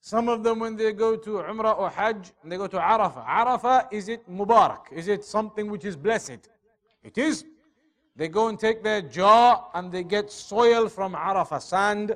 Some 0.00 0.28
of 0.28 0.42
them, 0.42 0.58
when 0.58 0.76
they 0.76 0.92
go 0.92 1.16
to 1.16 1.30
Umrah 1.30 1.78
or 1.78 1.88
Hajj, 1.88 2.32
and 2.42 2.52
they 2.52 2.58
go 2.58 2.66
to 2.66 2.76
Arafah. 2.76 3.26
Arafah, 3.26 3.90
is 3.90 4.10
it 4.10 4.28
Mubarak? 4.30 4.92
Is 4.92 5.08
it 5.08 5.24
something 5.24 5.70
which 5.70 5.86
is 5.86 5.96
blessed? 5.96 6.50
It 7.02 7.16
is. 7.16 7.44
They 8.16 8.28
go 8.28 8.48
and 8.48 8.58
take 8.58 8.84
their 8.84 9.02
jar 9.02 9.68
and 9.74 9.90
they 9.90 10.04
get 10.04 10.30
soil 10.30 10.88
from 10.88 11.14
Arafah, 11.14 11.60
sand 11.60 12.14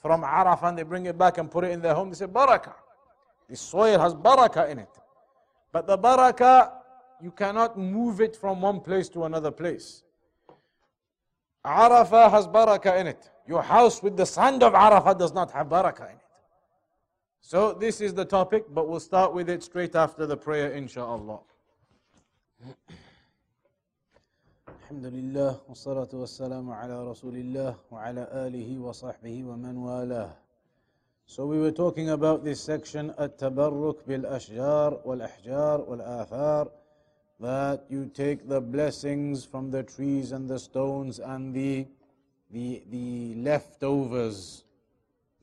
from 0.00 0.22
Arafah, 0.22 0.68
and 0.68 0.78
they 0.78 0.84
bring 0.84 1.06
it 1.06 1.18
back 1.18 1.38
and 1.38 1.50
put 1.50 1.64
it 1.64 1.72
in 1.72 1.80
their 1.80 1.94
home. 1.94 2.10
They 2.10 2.16
say, 2.16 2.26
Barakah. 2.26 2.74
The 3.48 3.56
soil 3.56 3.98
has 3.98 4.14
barakah 4.14 4.70
in 4.70 4.78
it. 4.78 4.88
But 5.72 5.88
the 5.88 5.98
barakah, 5.98 6.70
you 7.20 7.32
cannot 7.32 7.76
move 7.76 8.20
it 8.20 8.36
from 8.36 8.60
one 8.60 8.80
place 8.80 9.08
to 9.10 9.24
another 9.24 9.50
place. 9.50 10.04
Arafah 11.66 12.30
has 12.30 12.46
barakah 12.46 13.00
in 13.00 13.08
it. 13.08 13.28
Your 13.48 13.62
house 13.62 14.04
with 14.04 14.16
the 14.16 14.24
sand 14.24 14.62
of 14.62 14.72
Arafah 14.72 15.18
does 15.18 15.34
not 15.34 15.50
have 15.50 15.66
barakah 15.66 16.10
in 16.10 16.16
it. 16.16 16.22
So 17.40 17.72
this 17.72 18.00
is 18.00 18.14
the 18.14 18.24
topic, 18.24 18.66
but 18.72 18.88
we'll 18.88 19.00
start 19.00 19.34
with 19.34 19.50
it 19.50 19.64
straight 19.64 19.96
after 19.96 20.26
the 20.26 20.36
prayer, 20.36 20.70
inshallah. 20.70 21.40
الحمد 24.90 25.06
لله 25.06 25.56
والصلاة 25.68 26.08
والسلام 26.12 26.70
على 26.70 27.06
رسول 27.06 27.36
الله 27.36 27.74
وعلى 27.90 28.26
آله 28.46 28.78
وصحبه 28.78 29.44
ومن 29.44 29.76
والاه. 29.76 30.30
So 31.26 31.46
we 31.46 31.60
were 31.60 31.70
talking 31.70 32.10
about 32.10 32.42
this 32.42 32.60
section 32.60 33.14
التبرك 33.20 33.96
بالأشجار 34.08 35.00
والأحجار 35.04 35.80
والآثار 35.80 36.70
that 37.38 37.84
you 37.88 38.06
take 38.06 38.48
the 38.48 38.60
blessings 38.60 39.44
from 39.44 39.70
the 39.70 39.84
trees 39.84 40.32
and 40.32 40.48
the 40.50 40.58
stones 40.58 41.20
and 41.20 41.54
the 41.54 41.86
the, 42.50 42.82
the 42.90 43.36
leftovers 43.36 44.64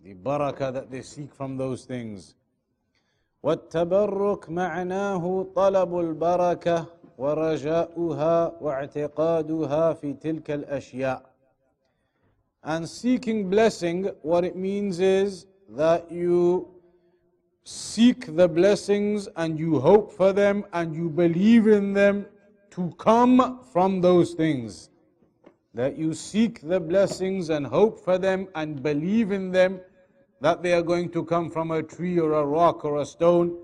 the 0.04 0.14
barakah 0.14 0.74
that 0.74 0.92
they 0.92 1.02
seek 1.02 1.34
from 1.34 1.56
those 1.56 1.86
things. 1.86 2.36
والتبرك 3.44 4.50
معناه 4.50 5.48
طلب 5.56 6.00
البركة 6.00 6.86
ورجاؤها 7.19 8.59
واعتقادها 8.61 9.93
في 9.93 10.13
تلك 10.13 10.51
الأشياء. 10.51 11.23
And 12.65 12.89
seeking 12.89 13.51
blessing, 13.51 14.11
what 14.23 14.45
it 14.45 14.57
means 14.57 15.01
is 15.01 15.47
that 15.71 16.11
you 16.11 16.69
seek 17.65 18.37
the 18.37 18.49
blessings 18.49 19.29
and 19.37 19.59
you 19.59 19.81
hope 19.81 20.13
for 20.13 20.33
them 20.33 20.65
and 20.73 20.95
you 20.95 21.09
believe 21.09 21.67
in 21.67 21.93
them 21.93 22.27
to 22.71 22.93
come 22.99 23.61
from 23.73 24.01
those 24.01 24.35
things. 24.35 24.91
That 25.75 25.97
you 25.97 26.15
seek 26.15 26.61
the 26.61 26.81
blessings 26.81 27.51
and 27.51 27.67
hope 27.67 27.99
for 27.99 28.19
them 28.19 28.49
and 28.55 28.83
believe 28.83 29.33
in 29.33 29.51
them 29.51 29.81
that 30.41 30.63
they 30.63 30.73
are 30.73 30.83
going 30.83 31.09
to 31.11 31.25
come 31.25 31.51
from 31.51 31.71
a 31.71 31.83
tree 31.83 32.19
or 32.19 32.33
a 32.33 32.45
rock 32.45 32.85
or 32.85 33.01
a 33.01 33.07
stone. 33.07 33.57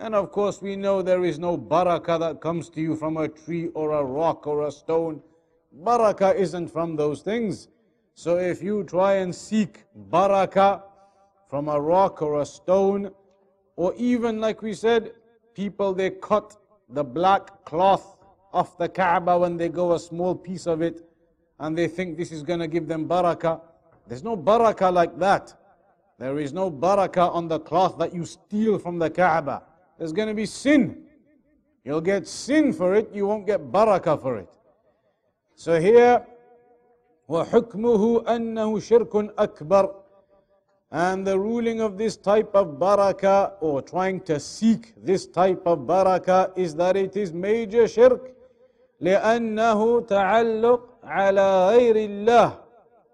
and 0.00 0.14
of 0.14 0.32
course, 0.32 0.62
we 0.62 0.76
know 0.76 1.02
there 1.02 1.26
is 1.26 1.38
no 1.38 1.58
barakah 1.58 2.18
that 2.20 2.40
comes 2.40 2.70
to 2.70 2.80
you 2.80 2.96
from 2.96 3.18
a 3.18 3.28
tree 3.28 3.68
or 3.74 3.92
a 3.92 4.02
rock 4.02 4.46
or 4.46 4.66
a 4.66 4.72
stone. 4.72 5.20
Barakah 5.84 6.34
isn't 6.36 6.68
from 6.68 6.96
those 6.96 7.20
things. 7.20 7.68
So 8.14 8.38
if 8.38 8.62
you 8.62 8.82
try 8.84 9.16
and 9.16 9.34
seek 9.34 9.84
barakah 10.10 10.82
from 11.50 11.68
a 11.68 11.78
rock 11.78 12.22
or 12.22 12.40
a 12.40 12.46
stone, 12.46 13.10
or 13.76 13.92
even 13.96 14.40
like 14.40 14.62
we 14.62 14.72
said, 14.72 15.12
people 15.52 15.92
they 15.92 16.08
cut 16.08 16.56
the 16.88 17.04
black 17.04 17.66
cloth 17.66 18.16
off 18.54 18.78
the 18.78 18.88
Kaaba 18.88 19.38
when 19.38 19.58
they 19.58 19.68
go 19.68 19.92
a 19.92 19.98
small 19.98 20.34
piece 20.34 20.66
of 20.66 20.80
it 20.80 21.04
and 21.58 21.76
they 21.76 21.88
think 21.88 22.16
this 22.16 22.32
is 22.32 22.42
going 22.42 22.60
to 22.60 22.68
give 22.68 22.88
them 22.88 23.06
barakah. 23.06 23.60
There's 24.08 24.24
no 24.24 24.34
barakah 24.34 24.94
like 24.94 25.18
that. 25.18 25.54
There 26.18 26.38
is 26.38 26.54
no 26.54 26.70
barakah 26.70 27.34
on 27.34 27.48
the 27.48 27.60
cloth 27.60 27.98
that 27.98 28.14
you 28.14 28.24
steal 28.24 28.78
from 28.78 28.98
the 28.98 29.10
Kaaba. 29.10 29.64
There's 30.00 30.14
going 30.14 30.28
to 30.28 30.34
be 30.34 30.46
sin. 30.46 31.04
You'll 31.84 32.00
get 32.00 32.26
sin 32.26 32.72
for 32.72 32.94
it, 32.94 33.10
you 33.12 33.26
won't 33.26 33.46
get 33.46 33.60
barakah 33.70 34.20
for 34.20 34.38
it. 34.38 34.48
So 35.54 35.78
here, 35.78 36.24
وحكمه 37.28 38.24
أنه 38.36 38.78
شرك 38.78 39.34
أكبر 39.38 39.94
and 40.92 41.26
the 41.26 41.38
ruling 41.38 41.82
of 41.82 41.98
this 41.98 42.16
type 42.16 42.50
of 42.54 42.78
barakah 42.80 43.52
or 43.60 43.82
trying 43.82 44.20
to 44.22 44.40
seek 44.40 44.94
this 45.04 45.26
type 45.26 45.62
of 45.66 45.80
barakah 45.80 46.50
is 46.56 46.74
that 46.74 46.96
it 46.96 47.14
is 47.14 47.34
major 47.34 47.86
shirk 47.86 48.34
لأنه 49.00 50.00
تعلق 50.00 50.80
على 51.04 51.68
غير 51.68 51.96
الله 51.96 52.58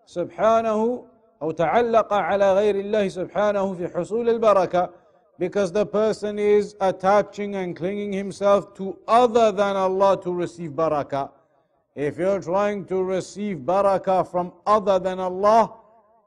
سبحانه 0.07 1.05
أو 1.43 1.51
تعلق 1.51 2.13
على 2.13 2.55
غير 2.55 2.75
الله 2.77 3.09
سبحانه 3.09 3.75
في 3.75 3.89
حصول 3.89 4.29
البركة 4.29 4.91
because 5.39 5.73
the 5.73 5.85
person 5.85 6.39
is 6.39 6.75
attaching 6.81 7.57
and 7.57 7.77
clinging 7.77 8.13
himself 8.13 8.75
to 8.75 8.99
other 9.07 9.53
than 9.53 9.77
Allah 9.77 10.21
to 10.23 10.33
receive 10.33 10.71
barakah. 10.71 11.31
If 11.95 12.19
you're 12.19 12.41
trying 12.41 12.87
to 12.87 13.03
receive 13.03 13.59
barakah 13.59 14.31
from 14.31 14.53
other 14.67 14.99
than 14.99 15.19
Allah, 15.21 15.73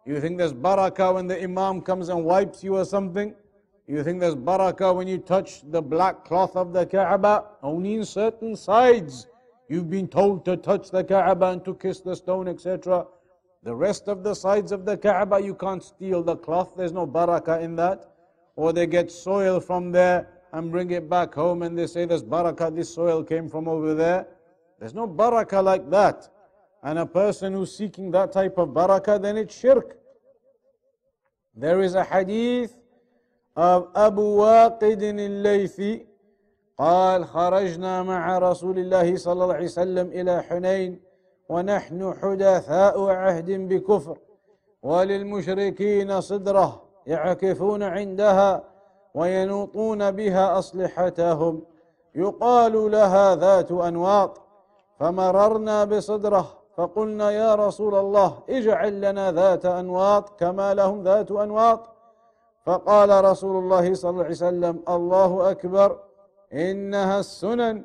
you 0.06 0.20
think 0.20 0.38
there's 0.38 0.54
barakah 0.54 1.14
when 1.16 1.28
the 1.28 1.42
Imam 1.42 1.82
comes 1.82 2.10
and 2.10 2.24
wipes 2.24 2.64
you 2.64 2.76
or 2.78 2.86
something? 2.86 3.34
You 3.88 4.04
think 4.04 4.20
there's 4.20 4.36
barakah 4.36 4.96
when 4.96 5.08
you 5.08 5.18
touch 5.18 5.62
the 5.70 5.82
black 5.82 6.24
cloth 6.24 6.56
of 6.56 6.74
the 6.74 6.86
Kaaba? 6.86 7.46
Only 7.64 7.96
in 7.96 8.06
certain 8.06 8.56
sides. 8.56 9.28
You've 9.68 9.90
been 9.90 10.08
told 10.08 10.46
to 10.46 10.58
touch 10.58 10.92
the 10.92 11.04
Kaaba 11.04 11.48
and 11.48 11.66
to 11.66 11.76
kiss 11.76 12.00
the 12.00 12.16
stone, 12.16 12.48
etc. 12.48 13.06
The 13.64 13.76
rest 13.76 14.08
of 14.08 14.24
the 14.24 14.34
sides 14.34 14.72
of 14.72 14.86
the 14.86 14.98
Kaaba, 14.98 15.40
you 15.42 15.54
can't 15.54 15.84
steal 15.84 16.24
the 16.24 16.36
cloth. 16.36 16.74
There's 16.78 16.94
no 16.94 17.06
barakah 17.06 17.62
in 17.62 17.76
that 17.76 18.06
or 18.60 18.74
they 18.74 18.86
get 18.86 19.10
soil 19.10 19.62
from 19.62 19.90
there 19.90 20.28
and 20.52 20.70
bring 20.70 20.92
it 20.92 21.10
back 21.10 21.34
home 21.34 21.62
and 21.62 21.78
they 21.80 21.88
say 21.88 22.04
there's 22.04 22.24
barakah, 22.24 22.76
this 22.76 22.94
soil 22.94 23.24
came 23.24 23.48
from 23.48 23.70
over 23.70 23.94
there. 23.94 24.28
There's 24.80 24.94
no 24.94 25.08
barakah 25.08 25.64
like 25.64 25.90
that. 25.92 26.28
And 26.84 27.00
a 27.00 27.06
person 27.06 27.54
who's 27.54 27.74
seeking 27.74 28.12
that 28.12 28.34
type 28.34 28.58
of 28.58 28.70
barakah, 28.70 29.22
then 29.22 29.38
it's 29.38 29.58
shirk. 29.58 29.98
There 31.56 31.80
is 31.80 31.96
a 31.96 32.04
hadith 32.04 32.74
of 33.56 33.88
Abu 33.96 34.24
Waqid 34.42 35.02
al 35.04 35.44
Laythi: 35.48 36.06
قال 36.80 37.26
خرجنا 37.26 38.04
مع 38.04 38.38
رسول 38.38 38.80
الله 38.80 39.16
صلى 39.16 39.44
الله 39.44 39.54
عليه 39.54 39.66
وسلم 39.66 40.08
إلى 40.12 40.44
حنين 40.44 41.00
ونحن 41.50 42.14
حدثاء 42.22 43.10
عهد 43.10 43.52
بكفر 43.52 44.18
وللمشركين 44.84 46.22
صدره 46.22 46.89
يعكفون 47.14 47.84
عندها 47.84 48.64
وينوطون 49.14 50.12
بها 50.12 50.46
أصلحتهم. 50.60 51.62
يقال 52.16 52.92
لها 52.92 53.36
ذات 53.36 53.72
أنواط. 53.72 54.42
فمررنا 55.00 55.78
بصدره 55.84 56.46
فقلنا 56.78 57.32
يا 57.32 57.56
رسول 57.56 57.96
الله 57.96 58.30
اجعل 58.50 58.94
لنا 59.02 59.32
ذات 59.32 59.66
أنواط 59.66 60.40
كما 60.40 60.74
لهم 60.74 61.04
ذات 61.04 61.32
أنواط. 61.32 61.82
فقال 62.66 63.10
رسول 63.26 63.56
الله 63.64 63.94
صلى 63.94 64.10
الله 64.10 64.24
عليه 64.24 64.44
وسلم 64.46 64.76
الله 64.96 65.32
أكبر 65.52 65.90
إنها 66.54 67.20
السنن. 67.20 67.84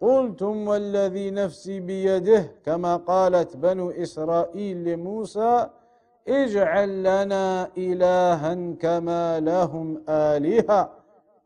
قلتم 0.00 0.68
والذي 0.68 1.30
نفسي 1.30 1.80
بيده 1.80 2.42
كما 2.66 2.96
قالت 2.96 3.56
بنو 3.56 3.90
إسرائيل 3.90 4.84
لموسى 4.84 5.68
اجعل 6.28 7.02
لنا 7.02 7.70
إلها 7.78 8.54
كما 8.80 9.40
لهم 9.40 10.02
آلهة 10.08 10.90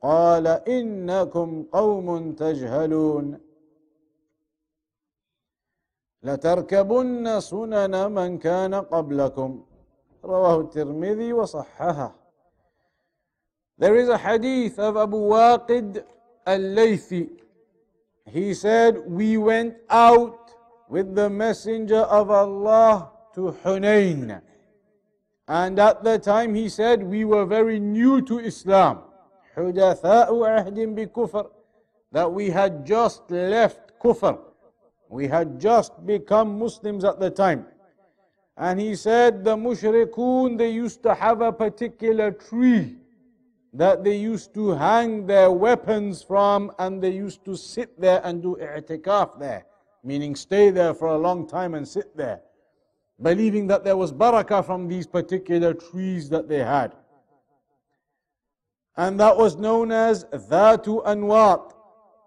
قال 0.03 0.47
إنكم 0.47 1.65
قوم 1.73 2.33
تجهلون 2.33 3.39
لتركبن 6.23 7.41
سنن 7.41 8.13
من 8.13 8.39
كان 8.39 8.75
قبلكم 8.75 9.63
رواه 10.25 10.61
الترمذي 10.61 11.33
وصححه 11.33 12.15
There 13.79 13.97
is 13.97 14.11
a 14.11 14.19
hadith 14.19 14.79
of 14.79 14.99
Abu 14.99 15.17
Waqid 15.17 16.05
al-Laythi 16.47 17.41
He 18.31 18.55
said, 18.55 18.99
We 19.07 19.37
went 19.39 19.75
out 19.89 20.53
with 20.89 21.15
the 21.15 21.29
Messenger 21.29 22.03
of 22.07 22.31
Allah 22.31 23.11
to 23.35 23.57
Hunayn. 23.65 24.41
And 25.50 25.78
at 25.80 26.04
the 26.04 26.18
time 26.18 26.56
he 26.56 26.70
said, 26.70 27.04
we 27.04 27.26
were 27.26 27.46
very 27.46 27.80
new 27.80 28.22
to 28.24 28.40
Islam. 28.40 29.04
حدثاء 29.56 30.30
عهد 30.32 30.96
بكفر 30.96 31.48
that 32.12 32.32
we 32.32 32.50
had 32.50 32.86
just 32.86 33.30
left 33.30 34.00
kufr. 34.00 34.40
We 35.10 35.28
had 35.28 35.60
just 35.60 36.06
become 36.06 36.58
Muslims 36.60 37.04
at 37.04 37.20
the 37.20 37.30
time. 37.30 37.66
And 38.58 38.80
he 38.80 38.96
said 38.96 39.44
the 39.44 39.56
mushrikun, 39.56 40.58
they 40.58 40.70
used 40.70 41.04
to 41.04 41.14
have 41.14 41.42
a 41.42 41.52
particular 41.52 42.32
tree 42.32 42.96
that 43.74 44.04
they 44.04 44.16
used 44.16 44.54
to 44.54 44.72
hang 44.72 45.26
their 45.26 45.52
weapons 45.52 46.24
from 46.24 46.72
and 46.80 47.04
they 47.04 47.12
used 47.12 47.44
to 47.44 47.58
sit 47.58 48.00
there 48.00 48.22
and 48.24 48.42
do 48.42 48.56
i'tikaf 48.56 49.38
there, 49.38 49.66
meaning 50.04 50.36
stay 50.36 50.70
there 50.70 50.94
for 50.94 51.10
a 51.10 51.18
long 51.18 51.46
time 51.46 51.74
and 51.74 51.86
sit 51.86 52.16
there, 52.16 52.40
believing 53.23 53.67
that 53.67 53.85
there 53.85 53.97
was 53.97 54.13
barakah 54.13 54.65
from 54.65 54.89
these 54.89 55.07
particular 55.07 55.75
trees 55.75 56.29
that 56.31 56.49
they 56.49 56.59
had. 56.59 56.95
And 58.97 59.19
that 59.21 59.37
was 59.37 59.57
known 59.57 59.93
as 59.93 60.25
Dhatu 60.25 61.05
Anwat, 61.05 61.73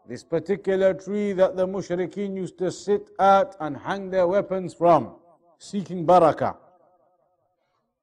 this 0.08 0.23
particular 0.23 0.93
tree 0.93 1.34
that 1.34 1.56
the 1.56 1.67
mushrikeen 1.67 2.36
used 2.36 2.58
to 2.58 2.71
sit 2.71 3.10
at 3.19 3.56
and 3.60 3.77
hang 3.77 4.10
their 4.10 4.27
weapons 4.27 4.73
from, 4.73 5.15
seeking 5.58 6.06
barakah. 6.06 6.58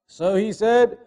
So 0.07 0.35
he 0.35 0.53
said, 0.53 0.98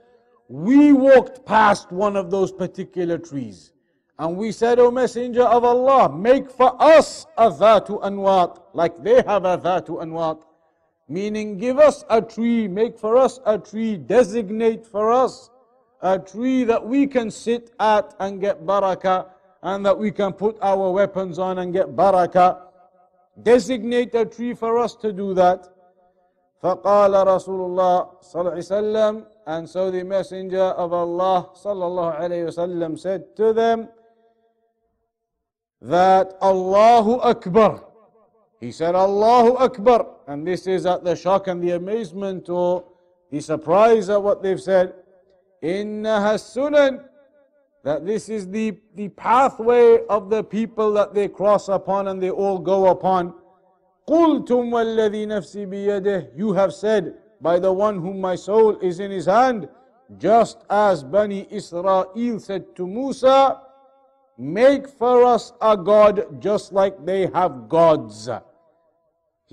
we 0.47 0.93
walked 0.93 1.45
past 1.45 1.91
one 1.91 2.15
of 2.15 2.31
those 2.31 2.51
particular 2.51 3.17
trees. 3.17 3.73
And 4.19 4.37
we 4.37 4.51
said, 4.51 4.79
O 4.79 4.91
Messenger 4.91 5.43
of 5.43 5.63
Allah, 5.63 6.15
make 6.15 6.49
for 6.49 6.81
us 6.81 7.25
a 7.37 7.49
dhatu 7.49 8.01
anwat, 8.03 8.61
like 8.73 9.03
they 9.03 9.15
have 9.23 9.45
a 9.45 9.57
dhatu 9.57 10.01
anwat 10.01 10.43
Meaning, 11.12 11.56
give 11.58 11.78
us 11.78 12.04
a 12.10 12.20
tree, 12.20 12.68
make 12.68 12.98
for 12.98 13.16
us 13.16 13.40
a 13.46 13.58
tree, 13.58 13.96
designate 13.96 14.84
for 14.86 15.10
us 15.10 15.50
a 16.02 16.18
tree 16.18 16.64
that 16.64 16.84
we 16.84 17.06
can 17.06 17.30
sit 17.30 17.72
at 17.80 18.14
and 18.20 18.40
get 18.40 18.64
barakah 18.64 19.26
and 19.62 19.84
that 19.84 19.98
we 19.98 20.10
can 20.10 20.32
put 20.32 20.56
our 20.62 20.90
weapons 20.92 21.38
on 21.38 21.58
and 21.58 21.72
get 21.72 21.96
barakah. 21.96 22.60
Designate 23.42 24.14
a 24.14 24.24
tree 24.24 24.54
for 24.54 24.78
us 24.78 24.94
to 24.96 25.12
do 25.12 25.34
that. 25.34 25.68
فقال 26.62 27.14
رسول 27.26 27.60
الله 27.70 28.06
صلى 28.20 28.40
الله 28.40 28.50
عليه 28.50 28.66
وسلم 28.66 29.26
and 29.46 29.68
so 29.68 29.90
the 29.90 30.02
messenger 30.02 30.74
of 30.74 30.92
Allah 30.92 31.50
صلى 31.54 31.84
الله 31.86 32.12
عليه 32.18 32.46
وسلم 32.50 32.98
said 32.98 33.36
to 33.36 33.52
them 33.52 33.88
that 35.80 36.34
Allahu 36.42 37.20
Akbar 37.22 37.84
he 38.58 38.72
said 38.72 38.96
Allahu 38.96 39.54
Akbar 39.54 40.11
and 40.26 40.46
this 40.46 40.66
is 40.66 40.86
at 40.86 41.04
the 41.04 41.14
shock 41.14 41.46
and 41.48 41.62
the 41.62 41.72
amazement 41.72 42.48
or 42.48 42.84
the 43.30 43.40
surprise 43.40 44.08
at 44.08 44.22
what 44.22 44.42
they've 44.42 44.60
said 44.60 44.94
إنها 45.62 46.34
السنن 46.34 47.04
that 47.84 48.04
this 48.04 48.28
is 48.28 48.48
the, 48.48 48.76
the 48.96 49.08
pathway 49.10 50.04
of 50.10 50.30
the 50.30 50.42
people 50.42 50.92
that 50.92 51.14
they 51.14 51.28
cross 51.28 51.68
upon 51.68 52.08
and 52.08 52.22
they 52.22 52.30
all 52.30 52.58
go 52.58 52.88
upon. 52.88 53.32
قُلْتُمْ 54.08 54.70
وَالَّذِي 54.70 55.26
نَفْسِي 55.26 55.66
بِيَدِهِ 55.66 56.36
You 56.36 56.52
have 56.52 56.74
said, 56.74 57.14
by 57.40 57.58
the 57.58 57.72
one 57.72 58.00
whom 58.00 58.20
my 58.20 58.34
soul 58.34 58.76
is 58.80 59.00
in 59.00 59.10
his 59.10 59.26
hand, 59.26 59.68
just 60.18 60.58
as 60.68 61.04
Bani 61.04 61.46
Israel 61.50 62.12
said 62.38 62.74
to 62.76 62.86
Musa, 62.86 63.60
Make 64.36 64.88
for 64.88 65.24
us 65.24 65.52
a 65.60 65.76
God 65.76 66.40
just 66.40 66.72
like 66.72 67.04
they 67.04 67.26
have 67.26 67.68
gods. 67.68 68.28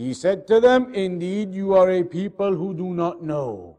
He 0.01 0.15
said 0.15 0.47
to 0.47 0.61
them, 0.61 0.95
Indeed, 0.95 1.55
you 1.55 1.75
are 1.75 1.91
a 1.91 2.03
people 2.03 2.57
who 2.57 2.73
do 2.73 2.95
not 2.95 3.23
know. 3.23 3.77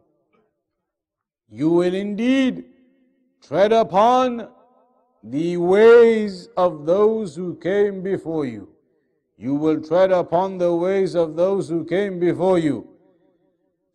You 1.49 1.71
will 1.71 1.95
indeed 1.95 2.65
tread 3.41 3.73
upon 3.73 4.47
the 5.23 5.57
ways 5.57 6.47
of 6.55 6.85
those 6.85 7.35
who 7.35 7.55
came 7.55 8.03
before 8.03 8.45
you. 8.45 8.69
You 9.35 9.55
will 9.55 9.81
tread 9.81 10.11
upon 10.11 10.59
the 10.59 10.75
ways 10.75 11.15
of 11.15 11.35
those 11.35 11.67
who 11.67 11.83
came 11.85 12.19
before 12.19 12.59
you. 12.59 12.87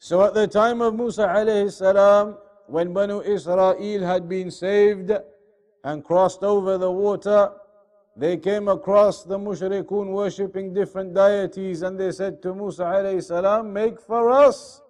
So 0.01 0.23
at 0.25 0.35
the 0.35 0.49
time 0.49 0.81
of 0.81 0.97
Musa 0.97 1.29
alayhi 1.29 2.37
when 2.67 2.93
Banu 2.93 3.21
Israel 3.21 4.03
had 4.03 4.29
been 4.29 4.51
saved 4.51 5.13
and 5.85 6.05
crossed 6.05 6.43
over 6.43 6.77
the 6.77 6.91
water, 6.91 7.53
they 8.17 8.37
came 8.39 8.69
across 8.69 9.25
the 9.25 9.39
mushrikun 9.39 10.09
worshipping 10.09 10.73
different 10.73 11.15
deities 11.15 11.83
and 11.83 12.01
they 12.01 12.11
said 12.11 12.41
to 12.43 12.55
Musa 12.55 12.83
alayhi 12.85 13.23
salam, 13.23 13.73
make 13.73 14.01
for 14.01 14.31
us 14.31 14.81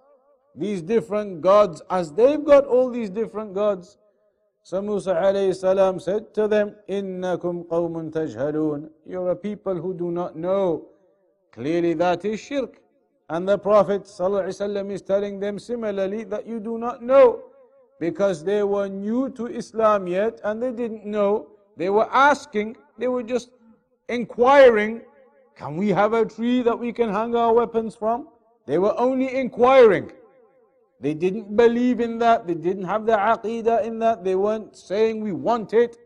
these 0.55 0.81
different 0.81 1.41
gods 1.41 1.83
as 1.91 2.13
they've 2.13 2.45
got 2.45 2.65
all 2.67 2.89
these 2.89 3.11
different 3.11 3.53
gods. 3.53 3.99
So 4.63 4.81
Musa 4.81 5.15
alayhi 5.15 5.57
salam 5.57 5.99
said 5.99 6.33
to 6.35 6.47
them, 6.47 6.77
Innakum 6.89 7.67
qawmun 7.67 8.13
tajhalun. 8.13 8.91
You're 9.05 9.31
a 9.33 9.37
people 9.37 9.75
who 9.75 9.93
do 9.93 10.11
not 10.11 10.37
know. 10.37 10.87
Clearly 11.53 11.95
that 11.95 12.25
is 12.25 12.39
shirk. 12.39 12.81
And 13.29 13.49
the 13.49 13.59
Prophet 13.59 14.03
ﷺ 14.03 14.93
is 14.93 15.03
telling 15.03 15.41
them 15.41 15.59
similarly 15.59 16.23
that 16.25 16.47
you 16.47 16.61
do 16.61 16.79
not 16.79 17.03
know. 17.03 17.43
Because 17.99 18.45
they 18.45 18.63
were 18.63 18.89
new 18.89 19.31
to 19.31 19.47
Islam 19.47 20.07
yet 20.07 20.41
and 20.45 20.63
they 20.63 20.71
didn't 20.71 21.05
know. 21.05 21.49
They 21.77 21.91
were 21.91 22.09
asking, 22.13 22.77
they 22.99 23.09
were 23.09 23.23
just 23.23 23.51
inquiring, 24.09 25.03
can 25.57 25.77
we 25.77 25.89
have 25.89 26.13
a 26.13 26.25
tree 26.25 26.63
that 26.63 26.79
we 26.79 26.93
can 26.93 27.13
hang 27.13 27.35
our 27.35 27.53
weapons 27.53 27.95
from? 27.95 28.29
They 28.67 28.79
were 28.79 28.99
only 28.99 29.35
inquiring. 29.35 30.13
They 31.01 31.15
didn't 31.15 31.57
believe 31.57 32.01
in 32.01 32.19
that. 32.19 32.47
They 32.47 32.55
didn't 32.55 32.85
have 32.85 33.07
the 33.07 33.17
aqidah 33.17 33.85
in 33.85 33.99
that. 34.01 34.25
They 34.25 34.35
weren't 34.35 34.77
saying 34.77 35.21
we 35.21 35.33
want 35.33 35.73
it. 35.73 35.97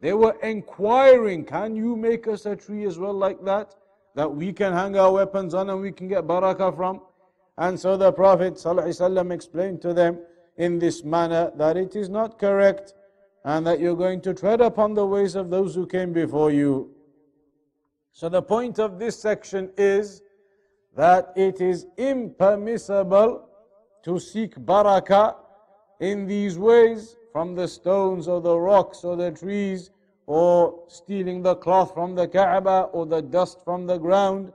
They 0.00 0.12
were 0.12 0.36
inquiring, 0.42 1.44
can 1.44 1.74
you 1.74 1.96
make 1.96 2.28
us 2.28 2.44
a 2.46 2.54
tree 2.54 2.84
as 2.84 2.98
well 2.98 3.14
like 3.14 3.42
that? 3.44 3.74
That 4.14 4.30
we 4.30 4.52
can 4.52 4.72
hang 4.72 4.98
our 4.98 5.12
weapons 5.12 5.54
on 5.54 5.70
and 5.70 5.80
we 5.80 5.92
can 5.92 6.08
get 6.08 6.24
barakah 6.24 6.76
from? 6.76 7.00
And 7.56 7.78
so 7.78 7.96
the 7.96 8.12
Prophet 8.12 8.54
ﷺ 8.54 9.32
explained 9.32 9.80
to 9.82 9.94
them 9.94 10.18
in 10.56 10.78
this 10.78 11.04
manner 11.04 11.52
that 11.56 11.76
it 11.76 11.96
is 11.96 12.08
not 12.08 12.38
correct 12.38 12.94
and 13.44 13.66
that 13.66 13.78
you're 13.78 13.96
going 13.96 14.20
to 14.22 14.32
tread 14.32 14.60
upon 14.60 14.94
the 14.94 15.04
ways 15.06 15.34
of 15.34 15.50
those 15.50 15.74
who 15.74 15.86
came 15.86 16.12
before 16.12 16.50
you. 16.50 16.90
So 18.12 18.28
the 18.28 18.42
point 18.42 18.78
of 18.78 18.98
this 18.98 19.18
section 19.18 19.70
is 19.76 20.22
that 20.96 21.32
it 21.36 21.60
is 21.60 21.86
impermissible 21.98 23.48
to 24.04 24.18
seek 24.18 24.54
barakah 24.56 25.34
in 26.00 26.26
these 26.26 26.58
ways 26.58 27.16
from 27.32 27.54
the 27.54 27.66
stones 27.66 28.28
or 28.28 28.40
the 28.40 28.56
rocks 28.56 29.04
or 29.04 29.16
the 29.16 29.32
trees 29.32 29.90
or 30.26 30.84
stealing 30.88 31.42
the 31.42 31.56
cloth 31.56 31.92
from 31.92 32.14
the 32.14 32.26
Kaaba 32.28 32.88
or 32.92 33.04
the 33.06 33.20
dust 33.20 33.58
from 33.64 33.86
the 33.86 33.98
ground 33.98 34.52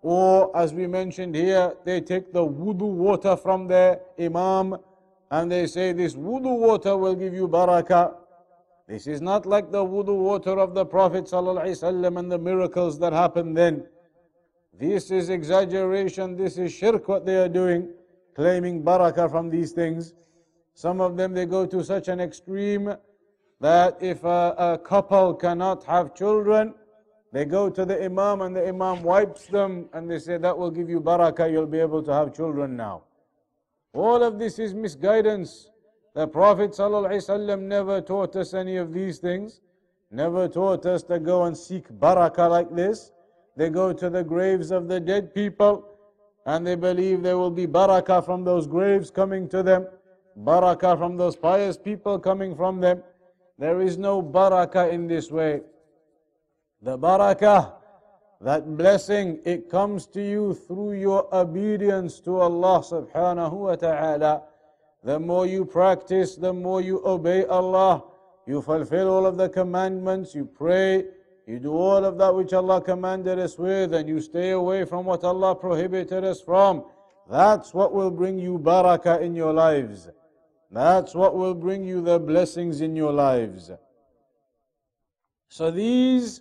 or 0.00 0.54
as 0.56 0.74
we 0.74 0.86
mentioned 0.86 1.34
here 1.34 1.74
they 1.84 2.00
take 2.00 2.32
the 2.32 2.44
wudu 2.44 2.86
water 2.86 3.36
from 3.36 3.68
their 3.68 4.00
imam 4.18 4.76
and 5.30 5.52
they 5.52 5.66
say 5.66 5.92
this 5.92 6.14
wudu 6.14 6.58
water 6.58 6.96
will 6.96 7.14
give 7.14 7.34
you 7.34 7.46
barakah 7.46 8.14
this 8.88 9.06
is 9.06 9.20
not 9.20 9.46
like 9.46 9.70
the 9.70 9.84
wudu 9.84 10.16
water 10.16 10.58
of 10.58 10.74
the 10.74 10.84
Prophet 10.84 11.24
ﷺ 11.24 12.18
and 12.18 12.30
the 12.30 12.38
miracles 12.38 12.98
that 12.98 13.12
happened 13.12 13.56
then. 13.56 13.86
This 14.78 15.10
is 15.10 15.28
exaggeration, 15.30 16.36
this 16.36 16.58
is 16.58 16.72
shirk 16.72 17.08
what 17.08 17.24
they 17.24 17.36
are 17.36 17.48
doing 17.48 17.92
claiming 18.34 18.82
barakah 18.82 19.30
from 19.30 19.50
these 19.50 19.72
things. 19.72 20.14
Some 20.74 21.00
of 21.00 21.16
them 21.16 21.34
they 21.34 21.46
go 21.46 21.66
to 21.66 21.84
such 21.84 22.08
an 22.08 22.20
extreme 22.20 22.94
that 23.60 23.98
if 24.00 24.24
a, 24.24 24.54
a, 24.58 24.78
couple 24.78 25.34
cannot 25.34 25.84
have 25.84 26.14
children, 26.14 26.74
they 27.32 27.44
go 27.44 27.70
to 27.70 27.84
the 27.84 28.02
Imam 28.04 28.42
and 28.42 28.56
the 28.56 28.66
Imam 28.66 29.02
wipes 29.02 29.46
them 29.46 29.88
and 29.92 30.10
they 30.10 30.18
say 30.18 30.38
that 30.38 30.56
will 30.56 30.70
give 30.70 30.88
you 30.88 31.00
barakah, 31.00 31.50
you'll 31.50 31.66
be 31.66 31.78
able 31.78 32.02
to 32.02 32.12
have 32.12 32.34
children 32.34 32.76
now. 32.76 33.02
All 33.94 34.22
of 34.22 34.38
this 34.38 34.58
is 34.58 34.74
misguidance. 34.74 35.68
The 36.14 36.26
Prophet 36.26 36.72
ﷺ 36.72 37.60
never 37.62 38.02
taught 38.02 38.36
us 38.36 38.52
any 38.52 38.76
of 38.76 38.92
these 38.92 39.18
things, 39.18 39.60
never 40.10 40.46
taught 40.46 40.84
us 40.84 41.02
to 41.04 41.18
go 41.18 41.44
and 41.44 41.56
seek 41.56 41.88
barakah 41.88 42.50
like 42.50 42.74
this. 42.74 43.12
They 43.56 43.70
go 43.70 43.94
to 43.94 44.10
the 44.10 44.22
graves 44.22 44.70
of 44.70 44.88
the 44.88 45.00
dead 45.00 45.34
people 45.34 45.88
and 46.44 46.66
they 46.66 46.74
believe 46.74 47.22
there 47.22 47.38
will 47.38 47.50
be 47.50 47.66
barakah 47.66 48.24
from 48.24 48.44
those 48.44 48.66
graves 48.66 49.10
coming 49.10 49.48
to 49.48 49.62
them, 49.62 49.86
barakah 50.38 50.98
from 50.98 51.16
those 51.16 51.34
pious 51.34 51.78
people 51.78 52.18
coming 52.18 52.54
from 52.54 52.80
them. 52.80 53.02
There 53.58 53.80
is 53.80 53.96
no 53.96 54.22
barakah 54.22 54.92
in 54.92 55.06
this 55.06 55.30
way. 55.30 55.62
The 56.82 56.98
barakah, 56.98 57.72
that 58.42 58.76
blessing, 58.76 59.40
it 59.46 59.70
comes 59.70 60.06
to 60.08 60.20
you 60.20 60.52
through 60.52 60.94
your 60.94 61.34
obedience 61.34 62.20
to 62.20 62.38
Allah 62.38 62.80
subhanahu 62.82 63.52
wa 63.52 63.76
ta'ala. 63.76 64.42
The 65.04 65.18
more 65.18 65.46
you 65.46 65.64
practice, 65.64 66.36
the 66.36 66.52
more 66.52 66.80
you 66.80 67.02
obey 67.04 67.44
Allah. 67.46 68.04
You 68.46 68.62
fulfill 68.62 69.08
all 69.08 69.26
of 69.26 69.36
the 69.36 69.48
commandments, 69.48 70.34
you 70.34 70.44
pray, 70.44 71.04
you 71.46 71.58
do 71.58 71.72
all 71.72 72.04
of 72.04 72.18
that 72.18 72.34
which 72.34 72.52
Allah 72.52 72.80
commanded 72.80 73.38
us 73.38 73.58
with, 73.58 73.94
and 73.94 74.08
you 74.08 74.20
stay 74.20 74.50
away 74.50 74.84
from 74.84 75.06
what 75.06 75.24
Allah 75.24 75.54
prohibited 75.54 76.24
us 76.24 76.40
from. 76.40 76.84
That's 77.30 77.74
what 77.74 77.92
will 77.92 78.10
bring 78.10 78.38
you 78.38 78.58
barakah 78.58 79.20
in 79.22 79.34
your 79.34 79.52
lives. 79.52 80.08
That's 80.70 81.14
what 81.14 81.36
will 81.36 81.54
bring 81.54 81.84
you 81.84 82.00
the 82.00 82.18
blessings 82.18 82.80
in 82.80 82.96
your 82.96 83.12
lives. 83.12 83.70
So 85.48 85.70
these 85.70 86.40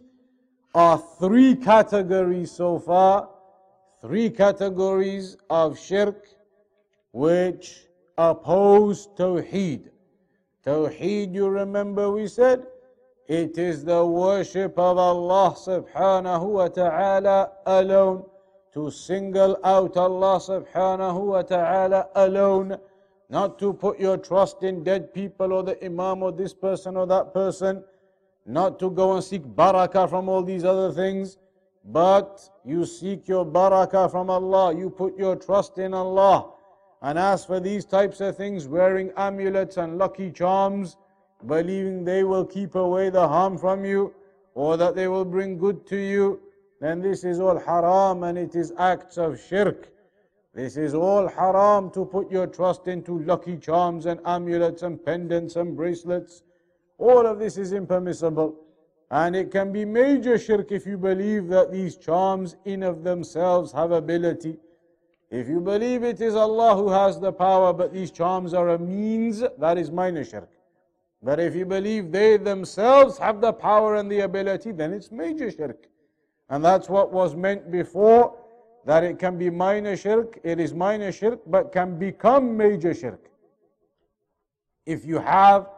are 0.74 1.04
three 1.20 1.56
categories 1.56 2.52
so 2.52 2.80
far. 2.80 3.30
Three 4.02 4.30
categories 4.30 5.38
of 5.50 5.78
shirk 5.78 6.28
which 7.12 7.86
oppose 8.18 9.08
Tawheed. 9.18 9.90
Tawheed, 10.66 11.34
you 11.34 11.48
remember 11.48 12.12
we 12.12 12.28
said, 12.28 12.66
it 13.28 13.58
is 13.58 13.86
the 13.86 14.06
worship 14.06 14.78
of 14.78 14.98
Allah 14.98 15.56
subhanahu 15.56 16.46
wa 16.48 16.68
ta'ala 16.68 17.52
alone. 17.66 18.26
To 18.74 18.92
single 18.92 19.58
out 19.64 19.96
Allah 19.96 20.40
subhanahu 20.40 21.26
wa 21.28 21.42
ta'ala 21.42 22.10
alone. 22.16 22.78
Not 23.30 23.58
to 23.60 23.72
put 23.72 24.00
your 24.00 24.18
trust 24.18 24.64
in 24.64 24.84
dead 24.84 25.14
people 25.14 25.54
or 25.54 25.64
the 25.64 25.82
Imam 25.84 26.24
or 26.24 26.34
this 26.34 26.54
person 26.54 26.98
or 26.98 27.08
that 27.08 27.34
person. 27.34 27.84
Not 28.46 28.80
to 28.80 28.92
go 28.92 29.14
and 29.14 29.24
seek 29.24 29.44
barakah 29.44 30.10
from 30.10 30.28
all 30.28 30.44
these 30.44 30.66
other 30.66 30.92
things. 30.92 31.38
But 31.86 32.50
you 32.66 32.86
seek 32.86 33.28
your 33.28 33.46
barakah 33.46 34.12
from 34.12 34.30
Allah. 34.30 34.76
You 34.76 34.90
put 34.90 35.18
your 35.18 35.38
trust 35.38 35.78
in 35.78 35.94
Allah. 35.94 36.52
And 37.02 37.18
as 37.18 37.46
for 37.46 37.60
these 37.60 37.86
types 37.86 38.22
of 38.22 38.38
things, 38.38 38.68
wearing 38.68 39.12
amulets 39.18 39.78
and 39.78 39.98
lucky 39.98 40.32
charms, 40.32 40.98
believing 41.48 42.04
they 42.04 42.24
will 42.24 42.46
keep 42.46 42.76
away 42.76 43.10
the 43.10 43.28
harm 43.28 43.58
from 43.58 43.84
you 43.84 44.14
or 44.54 44.78
that 44.78 44.96
they 44.96 45.08
will 45.08 45.26
bring 45.26 45.58
good 45.58 45.88
to 45.88 45.96
you, 45.96 46.40
then 46.80 47.02
this 47.02 47.24
is 47.24 47.40
all 47.40 47.60
haram 47.60 48.24
and 48.24 48.38
it 48.38 48.56
is 48.56 48.74
acts 48.78 49.18
of 49.18 49.40
shirk. 49.40 49.90
This 50.54 50.78
is 50.78 50.94
all 50.94 51.28
haram 51.28 51.90
to 51.92 52.06
put 52.06 52.30
your 52.30 52.46
trust 52.46 52.88
into 52.88 53.20
lucky 53.20 53.58
charms 53.58 54.06
and 54.06 54.20
amulets 54.26 54.84
and 54.84 55.04
pendants 55.04 55.56
and 55.56 55.76
bracelets. 55.76 56.44
All 56.98 57.26
of 57.26 57.40
this 57.40 57.58
is 57.58 57.74
impermissible. 57.74 58.56
And 59.10 59.36
it 59.36 59.52
can 59.52 59.72
be 59.72 59.86
major 59.86 60.38
shirk 60.38 60.72
if 60.72 60.86
you 60.86 60.98
believe 60.98 61.48
that 61.48 61.72
these 61.72 61.98
charms 61.98 62.56
in 62.66 62.84
of 62.84 63.04
themselves 63.04 63.72
have 63.72 63.92
ability. 63.92 64.58
If 65.32 65.48
you 65.48 65.62
believe 65.62 66.04
it 66.04 66.20
is 66.20 66.36
Allah 66.36 66.76
who 66.76 66.90
has 66.90 67.18
the 67.18 67.32
power, 67.32 67.72
but 67.72 67.94
these 67.94 68.12
charms 68.12 68.54
are 68.54 68.70
a 68.70 68.78
means, 68.78 69.42
that 69.58 69.78
is 69.78 69.90
minor 69.90 70.26
shirk. 70.26 70.50
But 71.24 71.40
if 71.40 71.56
you 71.56 71.66
believe 71.66 72.12
they 72.12 72.36
themselves 72.36 73.18
have 73.18 73.40
the 73.40 73.54
power 73.54 73.96
and 73.96 74.12
the 74.12 74.20
ability, 74.22 74.74
then 74.74 74.92
it's 74.92 75.10
major 75.10 75.50
shirk. 75.50 75.88
And 76.50 76.66
that's 76.66 76.90
what 76.90 77.14
was 77.14 77.34
meant 77.34 77.72
before, 77.72 78.36
that 78.86 79.06
it 79.06 79.20
can 79.20 79.38
be 79.38 79.50
minor 79.50 79.96
shirk, 79.96 80.38
it 80.44 80.60
is 80.60 80.74
minor 80.74 81.14
shirk, 81.14 81.40
but 81.48 81.72
can 81.72 81.98
become 81.98 82.58
major 82.58 82.94
shirk. 82.94 83.30
If 84.86 85.06
you 85.06 85.20
have 85.20 85.70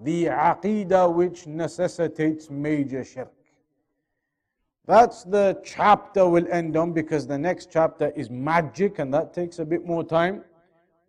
the 0.00 0.24
aqidah 0.24 1.12
which 1.12 1.46
necessitates 1.46 2.50
major 2.50 3.04
shirk. 3.04 3.32
That's 4.88 5.22
the 5.22 5.60
chapter 5.62 6.26
we'll 6.26 6.50
end 6.50 6.74
on 6.74 6.94
because 6.94 7.26
the 7.26 7.36
next 7.36 7.70
chapter 7.70 8.10
is 8.16 8.30
magic 8.30 8.98
and 9.00 9.12
that 9.12 9.34
takes 9.34 9.58
a 9.58 9.64
bit 9.66 9.84
more 9.84 10.02
time. 10.02 10.42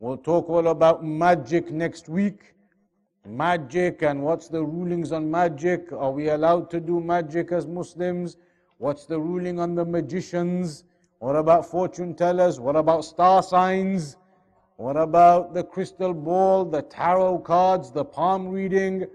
We'll 0.01 0.17
talk 0.17 0.49
all 0.49 0.67
about 0.67 1.01
magic 1.01 1.71
next 1.71 2.09
week. 2.09 2.55
Magic 3.25 4.01
and 4.01 4.21
what's 4.21 4.49
the 4.49 4.61
rulings 4.61 5.13
on 5.13 5.31
magic? 5.31 5.93
Are 5.93 6.11
we 6.11 6.27
allowed 6.27 6.69
to 6.71 6.81
do 6.81 6.99
magic 6.99 7.53
as 7.53 7.67
Muslims? 7.67 8.35
What's 8.79 9.05
the 9.05 9.17
ruling 9.17 9.61
on 9.61 9.75
the 9.75 9.85
magicians? 9.85 10.83
What 11.19 11.37
about 11.37 11.65
fortune 11.65 12.15
tellers? 12.15 12.59
What 12.59 12.75
about 12.75 13.05
star 13.05 13.41
signs? 13.41 14.17
What 14.75 14.97
about 14.97 15.53
the 15.53 15.63
crystal 15.63 16.13
ball, 16.13 16.65
the 16.65 16.81
tarot 16.81 17.39
cards, 17.39 17.91
the 17.91 18.03
palm 18.03 18.49
reading? 18.49 19.05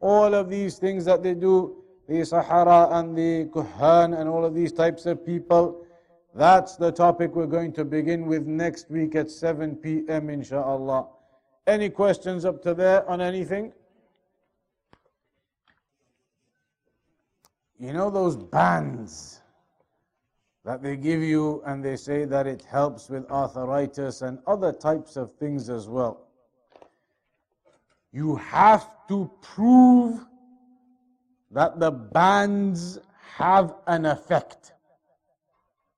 All 0.00 0.34
of 0.34 0.50
these 0.50 0.76
things 0.76 1.06
that 1.06 1.22
they 1.22 1.32
do 1.32 1.83
the 2.08 2.24
Sahara 2.24 2.98
and 2.98 3.16
the 3.16 3.48
Kuhan 3.52 4.18
and 4.18 4.28
all 4.28 4.44
of 4.44 4.54
these 4.54 4.72
types 4.72 5.06
of 5.06 5.24
people. 5.24 5.86
That's 6.34 6.76
the 6.76 6.90
topic 6.90 7.34
we're 7.34 7.46
going 7.46 7.72
to 7.74 7.84
begin 7.84 8.26
with 8.26 8.46
next 8.46 8.90
week 8.90 9.14
at 9.14 9.30
7 9.30 9.76
p.m. 9.76 10.30
inshallah. 10.30 11.06
Any 11.66 11.88
questions 11.88 12.44
up 12.44 12.62
to 12.62 12.74
there 12.74 13.08
on 13.08 13.20
anything? 13.20 13.72
You 17.78 17.92
know 17.92 18.10
those 18.10 18.36
bands 18.36 19.40
that 20.64 20.82
they 20.82 20.96
give 20.96 21.22
you 21.22 21.62
and 21.66 21.84
they 21.84 21.96
say 21.96 22.24
that 22.24 22.46
it 22.46 22.62
helps 22.62 23.08
with 23.08 23.30
arthritis 23.30 24.22
and 24.22 24.38
other 24.46 24.72
types 24.72 25.16
of 25.16 25.32
things 25.34 25.68
as 25.68 25.88
well. 25.88 26.26
You 28.12 28.36
have 28.36 28.88
to 29.08 29.30
prove 29.42 30.24
that 31.54 31.80
the 31.80 31.90
bands 31.90 32.98
have 33.36 33.74
an 33.86 34.04
effect. 34.06 34.72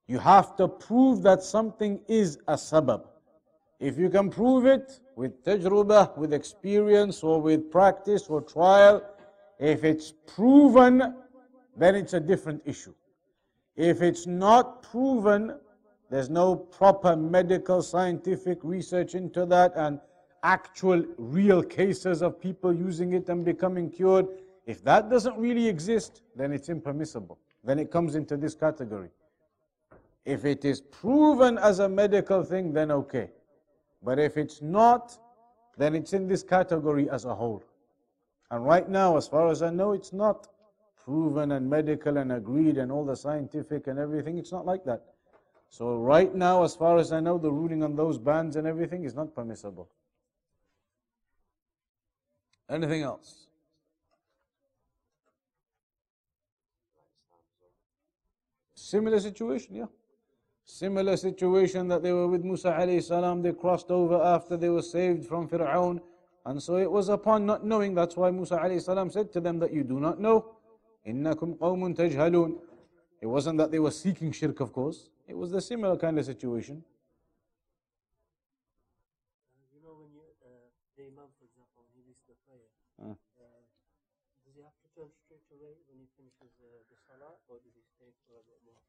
You 0.06 0.18
have 0.18 0.54
to 0.56 0.68
prove 0.68 1.22
that 1.22 1.42
something 1.42 2.00
is 2.06 2.38
a 2.46 2.54
sabab. 2.54 3.06
If 3.80 3.98
you 3.98 4.08
can 4.08 4.30
prove 4.30 4.66
it 4.66 5.00
with 5.16 5.44
tajrubah, 5.44 6.16
with 6.16 6.32
experience, 6.32 7.22
or 7.22 7.40
with 7.40 7.70
practice 7.70 8.26
or 8.28 8.42
trial, 8.42 9.02
if 9.58 9.82
it's 9.82 10.12
proven, 10.26 11.14
then 11.76 11.94
it's 11.94 12.12
a 12.12 12.20
different 12.20 12.62
issue. 12.64 12.94
If 13.76 14.02
it's 14.02 14.26
not 14.26 14.82
proven, 14.82 15.58
there's 16.10 16.30
no 16.30 16.54
proper 16.54 17.16
medical 17.16 17.82
scientific 17.82 18.58
research 18.62 19.14
into 19.14 19.44
that 19.46 19.72
and 19.74 20.00
actual 20.42 21.04
real 21.18 21.62
cases 21.62 22.22
of 22.22 22.40
people 22.40 22.72
using 22.72 23.14
it 23.14 23.28
and 23.28 23.44
becoming 23.44 23.90
cured, 23.90 24.26
if 24.66 24.82
that 24.84 25.08
doesn't 25.08 25.36
really 25.38 25.68
exist, 25.68 26.22
then 26.34 26.52
it's 26.52 26.68
impermissible. 26.68 27.38
Then 27.62 27.78
it 27.78 27.90
comes 27.90 28.16
into 28.16 28.36
this 28.36 28.54
category. 28.54 29.10
If 30.24 30.44
it 30.44 30.64
is 30.64 30.80
proven 30.80 31.56
as 31.56 31.78
a 31.78 31.88
medical 31.88 32.42
thing, 32.42 32.72
then 32.72 32.90
okay. 32.90 33.30
But 34.02 34.18
if 34.18 34.36
it's 34.36 34.60
not, 34.60 35.16
then 35.78 35.94
it's 35.94 36.12
in 36.12 36.26
this 36.26 36.42
category 36.42 37.08
as 37.08 37.24
a 37.24 37.34
whole. 37.34 37.62
And 38.50 38.64
right 38.64 38.88
now, 38.88 39.16
as 39.16 39.28
far 39.28 39.48
as 39.48 39.62
I 39.62 39.70
know, 39.70 39.92
it's 39.92 40.12
not 40.12 40.48
proven 41.04 41.52
and 41.52 41.70
medical 41.70 42.16
and 42.16 42.32
agreed 42.32 42.76
and 42.76 42.90
all 42.90 43.04
the 43.04 43.16
scientific 43.16 43.86
and 43.86 43.98
everything. 43.98 44.38
It's 44.38 44.52
not 44.52 44.66
like 44.66 44.84
that. 44.84 45.04
So, 45.68 45.96
right 45.96 46.34
now, 46.34 46.64
as 46.64 46.74
far 46.74 46.98
as 46.98 47.12
I 47.12 47.20
know, 47.20 47.38
the 47.38 47.50
ruling 47.50 47.82
on 47.82 47.96
those 47.96 48.18
bans 48.18 48.56
and 48.56 48.66
everything 48.66 49.04
is 49.04 49.14
not 49.14 49.34
permissible. 49.34 49.88
Anything 52.68 53.02
else? 53.02 53.45
Similar 58.85 59.19
situation, 59.19 59.75
yeah. 59.75 59.85
Similar 60.65 61.17
situation 61.17 61.87
that 61.87 62.03
they 62.03 62.13
were 62.13 62.27
with 62.27 62.43
Musa 62.43 62.71
alayhi 62.71 63.03
salam, 63.03 63.41
they 63.41 63.51
crossed 63.51 63.91
over 63.91 64.21
after 64.21 64.57
they 64.57 64.69
were 64.69 64.81
saved 64.81 65.25
from 65.25 65.47
Fir'aun. 65.47 65.99
And 66.45 66.61
so 66.61 66.77
it 66.77 66.91
was 66.91 67.09
upon 67.09 67.45
not 67.45 67.65
knowing, 67.65 67.93
that's 67.93 68.15
why 68.15 68.31
Musa 68.31 68.57
alayhi 68.57 68.81
salam 68.81 69.09
said 69.09 69.31
to 69.33 69.41
them 69.41 69.59
that 69.59 69.73
you 69.73 69.83
do 69.83 69.99
not 69.99 70.19
know. 70.19 70.55
إِنَّكُمْ 71.07 71.57
قَوْمٌ 71.57 71.95
تَجْهَلُونَ 71.95 72.59
It 73.21 73.27
wasn't 73.27 73.57
that 73.57 73.71
they 73.71 73.79
were 73.79 73.91
seeking 73.91 74.31
shirk, 74.31 74.59
of 74.59 74.71
course. 74.71 75.09
It 75.27 75.35
was 75.35 75.51
the 75.51 75.61
similar 75.61 75.97
kind 75.97 76.17
of 76.19 76.25
situation. 76.25 76.83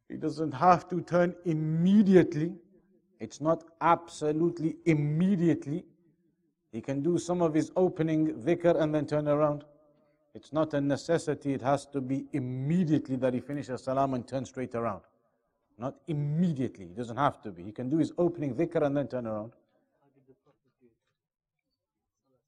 He 0.09 0.15
doesn't 0.15 0.53
have 0.53 0.87
to 0.89 1.01
turn 1.01 1.35
immediately. 1.45 2.53
It's 3.19 3.41
not 3.41 3.63
absolutely 3.81 4.77
immediately. 4.85 5.85
He 6.71 6.81
can 6.81 7.01
do 7.01 7.17
some 7.17 7.41
of 7.41 7.53
his 7.53 7.71
opening 7.75 8.33
dhikr 8.33 8.79
and 8.79 8.93
then 8.93 9.05
turn 9.05 9.27
around. 9.27 9.63
It's 10.35 10.53
not 10.53 10.73
a 10.75 10.81
necessity, 10.81 11.53
it 11.53 11.61
has 11.61 11.87
to 11.87 11.99
be 11.99 12.25
immediately 12.33 13.15
that 13.15 13.33
he 13.33 13.39
finishes 13.39 13.83
salam 13.83 14.13
and 14.13 14.27
turn 14.27 14.45
straight 14.45 14.75
around. 14.75 15.01
Not 15.79 15.95
immediately, 16.07 16.85
it 16.85 16.95
doesn't 16.95 17.17
have 17.17 17.41
to 17.41 17.51
be. 17.51 17.63
He 17.63 17.71
can 17.71 17.89
do 17.89 17.97
his 17.97 18.11
opening 18.17 18.53
dhikr 18.53 18.85
and 18.85 18.95
then 18.95 19.07
turn 19.07 19.25
around. 19.25 19.53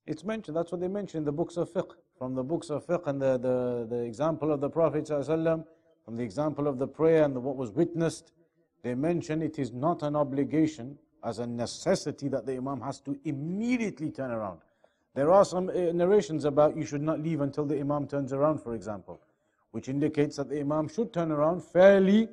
It's 0.05 0.23
mentioned, 0.23 0.57
that's 0.57 0.71
what 0.71 0.81
they 0.81 0.87
mention 0.87 1.19
in 1.19 1.23
the 1.23 1.31
books 1.31 1.57
of 1.57 1.71
fiqh. 1.71 1.91
From 2.17 2.35
the 2.35 2.43
books 2.43 2.69
of 2.69 2.85
fiqh 2.85 3.07
and 3.07 3.21
the, 3.21 3.37
the, 3.37 3.87
the 3.89 4.03
example 4.03 4.51
of 4.51 4.59
the 4.59 4.69
Prophet, 4.69 5.05
ﷺ, 5.05 5.65
from 6.09 6.17
the 6.17 6.23
example 6.23 6.67
of 6.67 6.79
the 6.79 6.87
prayer 6.87 7.23
and 7.23 7.35
the, 7.35 7.39
what 7.39 7.55
was 7.55 7.69
witnessed, 7.69 8.31
they 8.81 8.95
mention 8.95 9.43
it 9.43 9.59
is 9.59 9.71
not 9.71 10.01
an 10.01 10.15
obligation 10.15 10.97
as 11.23 11.37
a 11.37 11.45
necessity 11.45 12.27
that 12.27 12.47
the 12.47 12.57
Imam 12.57 12.81
has 12.81 12.99
to 13.01 13.15
immediately 13.25 14.09
turn 14.09 14.31
around. 14.31 14.57
There 15.13 15.31
are 15.31 15.45
some 15.45 15.69
uh, 15.69 15.91
narrations 15.91 16.45
about 16.45 16.75
you 16.75 16.83
should 16.83 17.03
not 17.03 17.19
leave 17.19 17.41
until 17.41 17.63
the 17.63 17.79
Imam 17.79 18.07
turns 18.07 18.33
around, 18.33 18.57
for 18.57 18.73
example, 18.73 19.21
which 19.69 19.87
indicates 19.87 20.37
that 20.37 20.49
the 20.49 20.59
Imam 20.61 20.87
should 20.87 21.13
turn 21.13 21.31
around 21.31 21.63
fairly 21.63 22.27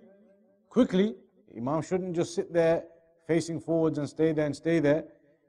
quickly. 0.70 1.14
The 1.52 1.58
Imam 1.58 1.82
shouldn't 1.82 2.16
just 2.16 2.34
sit 2.34 2.54
there 2.54 2.82
facing 3.26 3.60
forwards 3.60 3.98
and 3.98 4.08
stay 4.08 4.32
there 4.32 4.46
and 4.46 4.56
stay 4.56 4.78
there, 4.78 5.04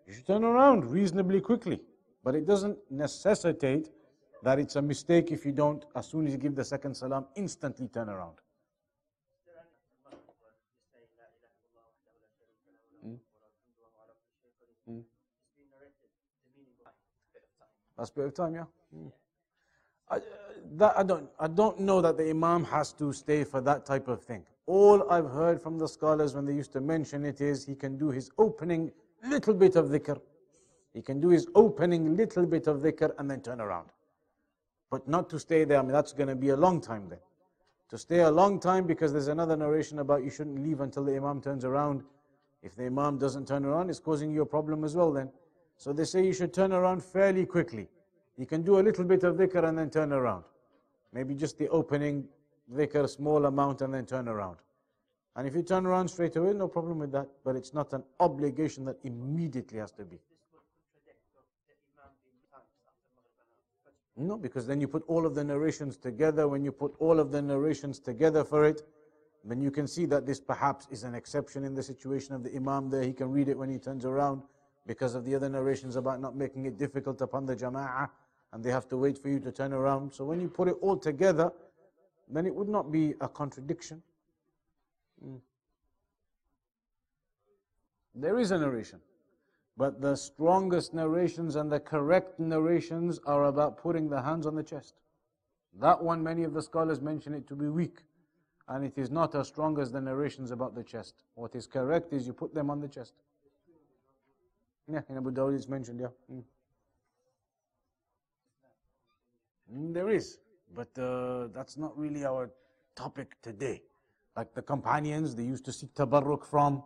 you 0.05 0.11
should 0.11 0.27
turn 0.27 0.43
around 0.43 0.83
reasonably 0.83 1.39
quickly. 1.39 1.79
But 2.25 2.35
it 2.35 2.45
doesn't 2.45 2.77
necessitate 2.91 3.89
that 4.43 4.59
it's 4.59 4.75
a 4.75 4.81
mistake 4.81 5.31
if 5.31 5.45
you 5.45 5.51
don't, 5.51 5.85
as 5.95 6.07
soon 6.07 6.27
as 6.27 6.33
you 6.33 6.37
give 6.37 6.55
the 6.55 6.63
second 6.63 6.95
salam, 6.95 7.25
instantly 7.35 7.87
turn 7.87 8.09
around. 8.09 8.35
Hmm? 13.03 13.13
Hmm? 14.87 14.99
Last 17.97 18.15
bit 18.15 18.25
of 18.25 18.33
time, 18.33 18.55
yeah. 18.55 18.65
Mm. 18.95 19.11
I, 20.09 20.15
uh, 20.15 20.19
that, 20.75 20.97
I 20.97 21.03
don't, 21.03 21.29
I 21.39 21.47
don't 21.47 21.79
know 21.79 22.01
that 22.01 22.17
the 22.17 22.29
Imam 22.29 22.63
has 22.65 22.93
to 22.93 23.11
stay 23.11 23.43
for 23.43 23.61
that 23.61 23.85
type 23.85 24.07
of 24.07 24.21
thing. 24.21 24.43
All 24.65 25.09
I've 25.09 25.29
heard 25.29 25.61
from 25.61 25.77
the 25.77 25.87
scholars 25.87 26.35
when 26.35 26.45
they 26.45 26.53
used 26.53 26.73
to 26.73 26.81
mention 26.81 27.25
it 27.25 27.41
is 27.41 27.65
he 27.65 27.75
can 27.75 27.97
do 27.97 28.09
his 28.09 28.29
opening 28.37 28.91
little 29.25 29.53
bit 29.53 29.75
of 29.75 29.87
dhikr. 29.87 30.19
He 30.93 31.01
can 31.01 31.19
do 31.19 31.29
his 31.29 31.47
opening 31.55 32.15
little 32.15 32.45
bit 32.45 32.67
of 32.67 32.77
dhikr 32.77 33.13
and 33.17 33.29
then 33.29 33.41
turn 33.41 33.61
around. 33.61 33.89
But 34.89 35.07
not 35.07 35.29
to 35.31 35.39
stay 35.39 35.63
there, 35.65 35.79
I 35.79 35.81
mean, 35.81 35.91
that's 35.91 36.13
going 36.13 36.29
to 36.29 36.35
be 36.35 36.49
a 36.49 36.55
long 36.55 36.79
time 36.81 37.07
then. 37.09 37.19
To 37.89 37.97
stay 37.97 38.19
a 38.19 38.31
long 38.31 38.59
time 38.59 38.85
because 38.85 39.11
there's 39.11 39.27
another 39.27 39.55
narration 39.55 39.99
about 39.99 40.23
you 40.23 40.29
shouldn't 40.29 40.61
leave 40.61 40.81
until 40.81 41.03
the 41.03 41.15
Imam 41.15 41.41
turns 41.41 41.65
around. 41.65 42.03
If 42.61 42.75
the 42.75 42.85
Imam 42.85 43.17
doesn't 43.17 43.47
turn 43.47 43.65
around, 43.65 43.89
it's 43.89 43.99
causing 43.99 44.31
you 44.31 44.41
a 44.41 44.45
problem 44.45 44.83
as 44.83 44.95
well 44.95 45.11
then. 45.11 45.29
So 45.77 45.93
they 45.93 46.05
say 46.05 46.25
you 46.25 46.33
should 46.33 46.53
turn 46.53 46.73
around 46.73 47.03
fairly 47.03 47.45
quickly. 47.45 47.87
You 48.37 48.45
can 48.45 48.61
do 48.61 48.79
a 48.79 48.81
little 48.81 49.05
bit 49.05 49.23
of 49.23 49.35
dhikr 49.35 49.67
and 49.67 49.77
then 49.77 49.89
turn 49.89 50.11
around. 50.11 50.43
Maybe 51.13 51.33
just 51.33 51.57
the 51.57 51.69
opening 51.69 52.25
dhikr, 52.73 53.03
a 53.03 53.07
small 53.07 53.45
amount, 53.45 53.81
and 53.81 53.93
then 53.93 54.05
turn 54.05 54.27
around. 54.27 54.57
And 55.35 55.47
if 55.47 55.55
you 55.55 55.61
turn 55.61 55.85
around 55.85 56.07
straight 56.09 56.35
away, 56.35 56.53
no 56.53 56.67
problem 56.67 56.99
with 56.99 57.11
that. 57.11 57.27
But 57.43 57.55
it's 57.55 57.73
not 57.73 57.93
an 57.93 58.03
obligation 58.19 58.85
that 58.85 58.97
immediately 59.03 59.79
has 59.79 59.91
to 59.91 60.03
be. 60.03 60.19
No, 64.17 64.35
because 64.35 64.65
then 64.65 64.81
you 64.81 64.87
put 64.87 65.03
all 65.07 65.25
of 65.25 65.35
the 65.35 65.43
narrations 65.43 65.95
together. 65.95 66.47
When 66.47 66.63
you 66.63 66.71
put 66.71 66.95
all 66.99 67.19
of 67.19 67.31
the 67.31 67.41
narrations 67.41 67.99
together 67.99 68.43
for 68.43 68.65
it, 68.65 68.81
then 69.43 69.61
you 69.61 69.69
can 69.69 69.87
see 69.87 70.05
that 70.07 70.25
this 70.25 70.39
perhaps 70.39 70.87
is 70.89 71.03
an 71.03 71.13
exception 71.13 71.63
in 71.63 71.75
the 71.75 71.83
situation 71.83 72.33
of 72.33 72.43
the 72.43 72.53
Imam 72.55 72.89
there. 72.89 73.03
He 73.03 73.13
can 73.13 73.31
read 73.31 73.47
it 73.47 73.57
when 73.57 73.69
he 73.69 73.77
turns 73.77 74.05
around 74.05 74.41
because 74.87 75.13
of 75.13 75.23
the 75.23 75.35
other 75.35 75.49
narrations 75.49 75.95
about 75.95 76.19
not 76.19 76.35
making 76.35 76.65
it 76.65 76.77
difficult 76.77 77.21
upon 77.21 77.45
the 77.45 77.55
Jama'ah 77.55 78.09
and 78.53 78.63
they 78.63 78.71
have 78.71 78.87
to 78.89 78.97
wait 78.97 79.17
for 79.17 79.29
you 79.29 79.39
to 79.39 79.51
turn 79.51 79.73
around. 79.73 80.11
So 80.13 80.23
when 80.23 80.39
you 80.39 80.47
put 80.47 80.67
it 80.67 80.75
all 80.81 80.97
together, 80.97 81.51
then 82.29 82.45
it 82.45 82.55
would 82.55 82.69
not 82.69 82.91
be 82.91 83.13
a 83.21 83.27
contradiction. 83.27 84.01
Mm. 85.25 85.39
There 88.15 88.39
is 88.39 88.51
a 88.51 88.57
narration, 88.57 88.99
but 89.77 90.01
the 90.01 90.15
strongest 90.15 90.93
narrations 90.93 91.55
and 91.55 91.71
the 91.71 91.79
correct 91.79 92.39
narrations 92.39 93.19
are 93.27 93.45
about 93.45 93.77
putting 93.77 94.09
the 94.09 94.21
hands 94.21 94.47
on 94.47 94.55
the 94.55 94.63
chest. 94.63 94.95
That 95.79 96.03
one, 96.03 96.23
many 96.23 96.43
of 96.43 96.53
the 96.53 96.61
scholars 96.61 96.99
mention 96.99 97.35
it 97.35 97.47
to 97.47 97.55
be 97.55 97.67
weak, 97.67 97.99
and 98.67 98.83
it 98.83 98.97
is 98.97 99.11
not 99.11 99.35
as 99.35 99.47
strong 99.47 99.79
as 99.79 99.91
the 99.91 100.01
narrations 100.01 100.49
about 100.49 100.73
the 100.73 100.83
chest. 100.83 101.23
What 101.35 101.55
is 101.55 101.67
correct 101.67 102.11
is 102.11 102.25
you 102.25 102.33
put 102.33 102.55
them 102.55 102.71
on 102.71 102.81
the 102.81 102.87
chest. 102.87 103.13
Yeah, 104.91 105.01
in 105.09 105.17
Abu 105.17 105.31
Dawud 105.31 105.55
it's 105.55 105.67
mentioned, 105.67 105.99
yeah. 105.99 106.07
Mm. 106.31 106.43
Mm, 109.71 109.93
there 109.93 110.09
is, 110.09 110.39
but 110.73 110.97
uh, 110.97 111.47
that's 111.53 111.77
not 111.77 111.95
really 111.97 112.25
our 112.25 112.49
topic 112.95 113.35
today. 113.43 113.83
Like 114.35 114.53
the 114.53 114.61
companions, 114.61 115.35
they 115.35 115.43
used 115.43 115.65
to 115.65 115.71
seek 115.71 115.93
tabarruk 115.93 116.45
from 116.45 116.83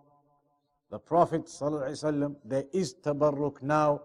the 0.91 0.99
Prophet 0.99 1.45
ﷺ. 1.45 2.35
There 2.45 2.65
is 2.73 2.93
tabarruk 2.93 3.61
now 3.63 4.01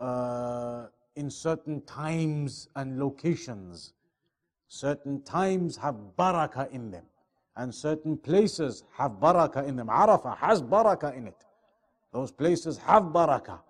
uh, 0.00 0.86
in 1.14 1.30
certain 1.30 1.82
times 1.82 2.68
and 2.74 2.98
locations. 2.98 3.92
Certain 4.68 5.22
times 5.22 5.76
have 5.76 5.94
barakah 6.18 6.70
in 6.72 6.90
them, 6.90 7.04
and 7.56 7.72
certain 7.72 8.16
places 8.16 8.82
have 8.96 9.12
barakah 9.12 9.68
in 9.68 9.76
them. 9.76 9.88
Arafah 9.88 10.36
has 10.38 10.60
barakah 10.60 11.16
in 11.16 11.28
it. 11.28 11.44
Those 12.12 12.32
places 12.32 12.78
have 12.78 13.04
barakah. 13.04 13.60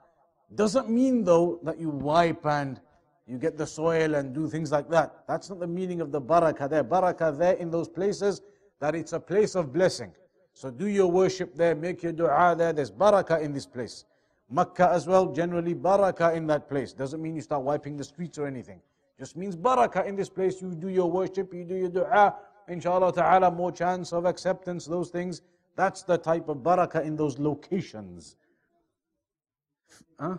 Doesn't 0.55 0.89
mean 0.89 1.25
though 1.25 1.59
that 1.65 1.79
you 1.79 1.91
wipe 1.91 2.47
and 2.47 2.81
you 3.27 3.39
get 3.39 3.59
the 3.59 3.67
soil 3.67 4.15
and 4.15 4.33
do 4.33 4.49
things 4.49 4.71
like 4.71 4.89
that. 4.91 5.25
That's 5.27 5.51
not 5.51 5.59
the 5.59 5.67
meaning 5.67 6.01
of 6.01 6.13
the 6.13 6.21
barakah 6.21 6.71
there. 6.71 6.85
Barakah 6.85 7.37
there 7.37 7.55
in 7.55 7.73
those 7.73 7.89
places 7.89 8.41
that 8.79 8.95
it's 8.95 9.13
a 9.13 9.21
place 9.21 9.57
of 9.57 9.73
blessing. 9.73 10.13
So 10.57 10.71
do 10.71 10.87
your 10.87 11.11
worship 11.11 11.55
there, 11.55 11.75
make 11.75 12.03
your 12.03 12.13
dua 12.13 12.55
there. 12.57 12.73
There's 12.73 12.91
barakah 12.91 13.43
in 13.43 13.53
this 13.53 13.67
place. 13.67 14.07
Makkah 14.49 14.89
as 14.91 15.07
well, 15.07 15.31
generally 15.31 15.75
barakah 15.75 16.35
in 16.35 16.47
that 16.47 16.67
place. 16.67 16.95
Doesn't 16.95 17.21
mean 17.21 17.37
you 17.37 17.43
start 17.43 17.63
wiping 17.63 17.99
the 17.99 18.05
streets 18.05 18.39
or 18.39 18.47
anything. 18.47 18.81
Just 19.19 19.37
means 19.37 19.55
barakah 19.55 20.07
in 20.07 20.17
this 20.17 20.31
place. 20.31 20.63
You 20.63 20.75
do 20.75 20.89
your 20.89 21.11
worship, 21.11 21.53
you 21.53 21.63
do 21.63 21.75
your 21.75 21.91
dua. 21.91 22.37
Inshallah 22.69 23.13
ta'ala, 23.13 23.51
more 23.51 23.71
chance 23.71 24.15
of 24.15 24.25
acceptance, 24.25 24.87
those 24.87 25.11
things. 25.11 25.43
That's 25.77 26.03
the 26.05 26.17
type 26.17 26.49
of 26.49 26.57
barakah 26.59 27.05
in 27.05 27.17
those 27.17 27.39
locations. 27.39 28.37
Huh? 30.19 30.39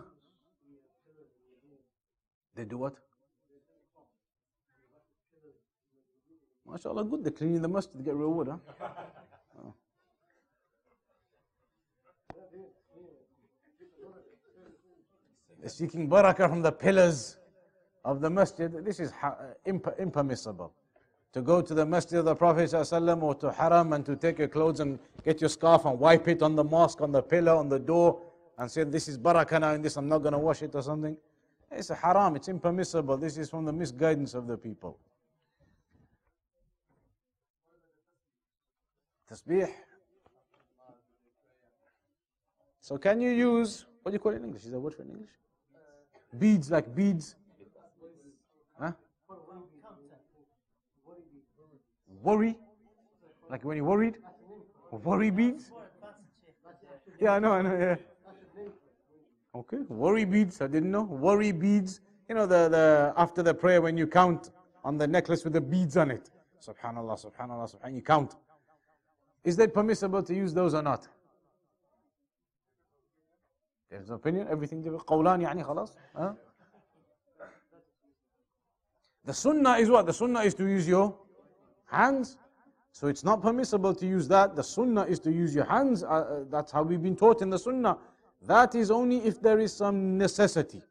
They 2.56 2.64
do 2.64 2.78
what? 2.78 2.96
MashaAllah, 6.68 7.08
good. 7.08 7.22
They're 7.22 7.30
cleaning 7.30 7.62
the 7.62 7.68
masjid 7.68 8.04
get 8.04 8.16
reward, 8.16 8.48
huh? 8.48 8.56
Oh. 9.62 9.74
They're 12.34 12.56
seeking 15.66 16.08
barakah 16.08 16.48
from 16.48 16.62
the 16.62 16.72
pillars 16.72 17.38
of 18.04 18.20
the 18.20 18.30
masjid. 18.30 18.72
This 18.84 19.00
is 19.00 19.12
impermissible 19.66 20.72
to 21.32 21.42
go 21.42 21.60
to 21.60 21.74
the 21.74 21.84
masjid 21.84 22.18
of 22.18 22.24
the 22.24 22.34
Prophet 22.34 22.70
ﷺ 22.70 23.22
or 23.22 23.34
to 23.34 23.52
haram 23.52 23.92
and 23.92 24.04
to 24.06 24.16
take 24.16 24.38
your 24.38 24.48
clothes 24.48 24.80
and 24.80 24.98
get 25.24 25.40
your 25.40 25.50
scarf 25.50 25.84
and 25.84 25.98
wipe 25.98 26.26
it 26.26 26.42
on 26.42 26.56
the 26.56 26.64
mosque, 26.64 27.00
on 27.00 27.12
the 27.12 27.22
pillar, 27.22 27.52
on 27.52 27.68
the 27.68 27.78
door, 27.78 28.20
and 28.58 28.70
say, 28.70 28.84
This 28.84 29.08
is 29.08 29.18
barakah 29.18 29.60
now 29.60 29.72
in 29.72 29.82
this, 29.82 29.96
I'm 29.96 30.08
not 30.08 30.18
going 30.18 30.32
to 30.32 30.38
wash 30.38 30.62
it 30.62 30.74
or 30.74 30.82
something. 30.82 31.16
It's 31.70 31.90
a 31.90 31.94
haram, 31.94 32.34
it's 32.36 32.48
impermissible. 32.48 33.18
This 33.18 33.36
is 33.36 33.50
from 33.50 33.66
the 33.66 33.72
misguidance 33.72 34.34
of 34.34 34.46
the 34.46 34.56
people. 34.56 34.98
Tasbih. 39.30 39.70
So 42.80 42.96
can 42.96 43.20
you 43.20 43.30
use, 43.30 43.84
what 44.08 44.12
do 44.12 44.14
you 44.14 44.20
call 44.20 44.32
it 44.32 44.36
in 44.36 44.44
English? 44.44 44.64
Is 44.64 44.70
that 44.70 44.80
word 44.80 44.94
for 44.94 45.02
in 45.02 45.10
English? 45.10 45.30
Beads, 46.38 46.70
like 46.70 46.94
beads. 46.94 47.36
Huh? 48.80 48.92
Worry? 52.22 52.56
Like 53.50 53.62
when 53.66 53.76
you're 53.76 53.84
worried? 53.84 54.16
Worry 54.90 55.28
beads? 55.28 55.72
Yeah, 57.20 57.32
I 57.34 57.38
know, 57.38 57.52
I 57.52 57.60
know, 57.60 57.78
yeah. 57.78 57.96
Okay, 59.54 59.76
worry 59.90 60.24
beads, 60.24 60.62
I 60.62 60.68
didn't 60.68 60.90
know. 60.90 61.02
Worry 61.02 61.52
beads. 61.52 62.00
You 62.30 62.34
know, 62.34 62.46
the, 62.46 62.70
the 62.70 63.12
after 63.18 63.42
the 63.42 63.52
prayer 63.52 63.82
when 63.82 63.98
you 63.98 64.06
count 64.06 64.52
on 64.84 64.96
the 64.96 65.06
necklace 65.06 65.44
with 65.44 65.52
the 65.52 65.60
beads 65.60 65.98
on 65.98 66.10
it. 66.10 66.30
Subhanallah, 66.66 67.22
subhanallah, 67.26 67.74
subhanallah. 67.74 67.94
You 67.94 68.00
count. 68.00 68.36
Is 69.44 69.56
that 69.56 69.74
permissible 69.74 70.22
to 70.22 70.34
use 70.34 70.54
those 70.54 70.72
or 70.72 70.82
not? 70.82 71.08
There's 73.89 74.09
an 74.09 74.15
opinion, 74.15 74.47
everything 74.49 74.83
قولان 74.83 75.41
يعني 75.41 75.63
خلاص. 75.63 75.95
Huh? 76.15 76.33
The 79.25 79.33
sunnah 79.33 79.77
is 79.77 79.89
what? 79.89 80.05
The 80.05 80.13
sunnah 80.13 80.41
is 80.41 80.53
to 80.55 80.65
use 80.65 80.87
your 80.87 81.15
hands. 81.85 82.37
So 82.91 83.07
it's 83.07 83.23
not 83.23 83.41
permissible 83.41 83.95
to 83.95 84.05
use 84.05 84.27
that. 84.27 84.55
The 84.55 84.63
sunnah 84.63 85.03
is 85.03 85.19
to 85.21 85.31
use 85.31 85.55
your 85.55 85.65
hands. 85.65 86.03
Uh, 86.03 86.07
uh, 86.07 86.43
that's 86.49 86.71
how 86.71 86.83
we've 86.83 87.01
been 87.01 87.15
taught 87.15 87.41
in 87.41 87.49
the 87.49 87.57
sunnah. 87.57 87.97
That 88.45 88.75
is 88.75 88.91
only 88.91 89.17
if 89.25 89.41
there 89.41 89.59
is 89.59 89.73
some 89.73 90.17
necessity. 90.17 90.81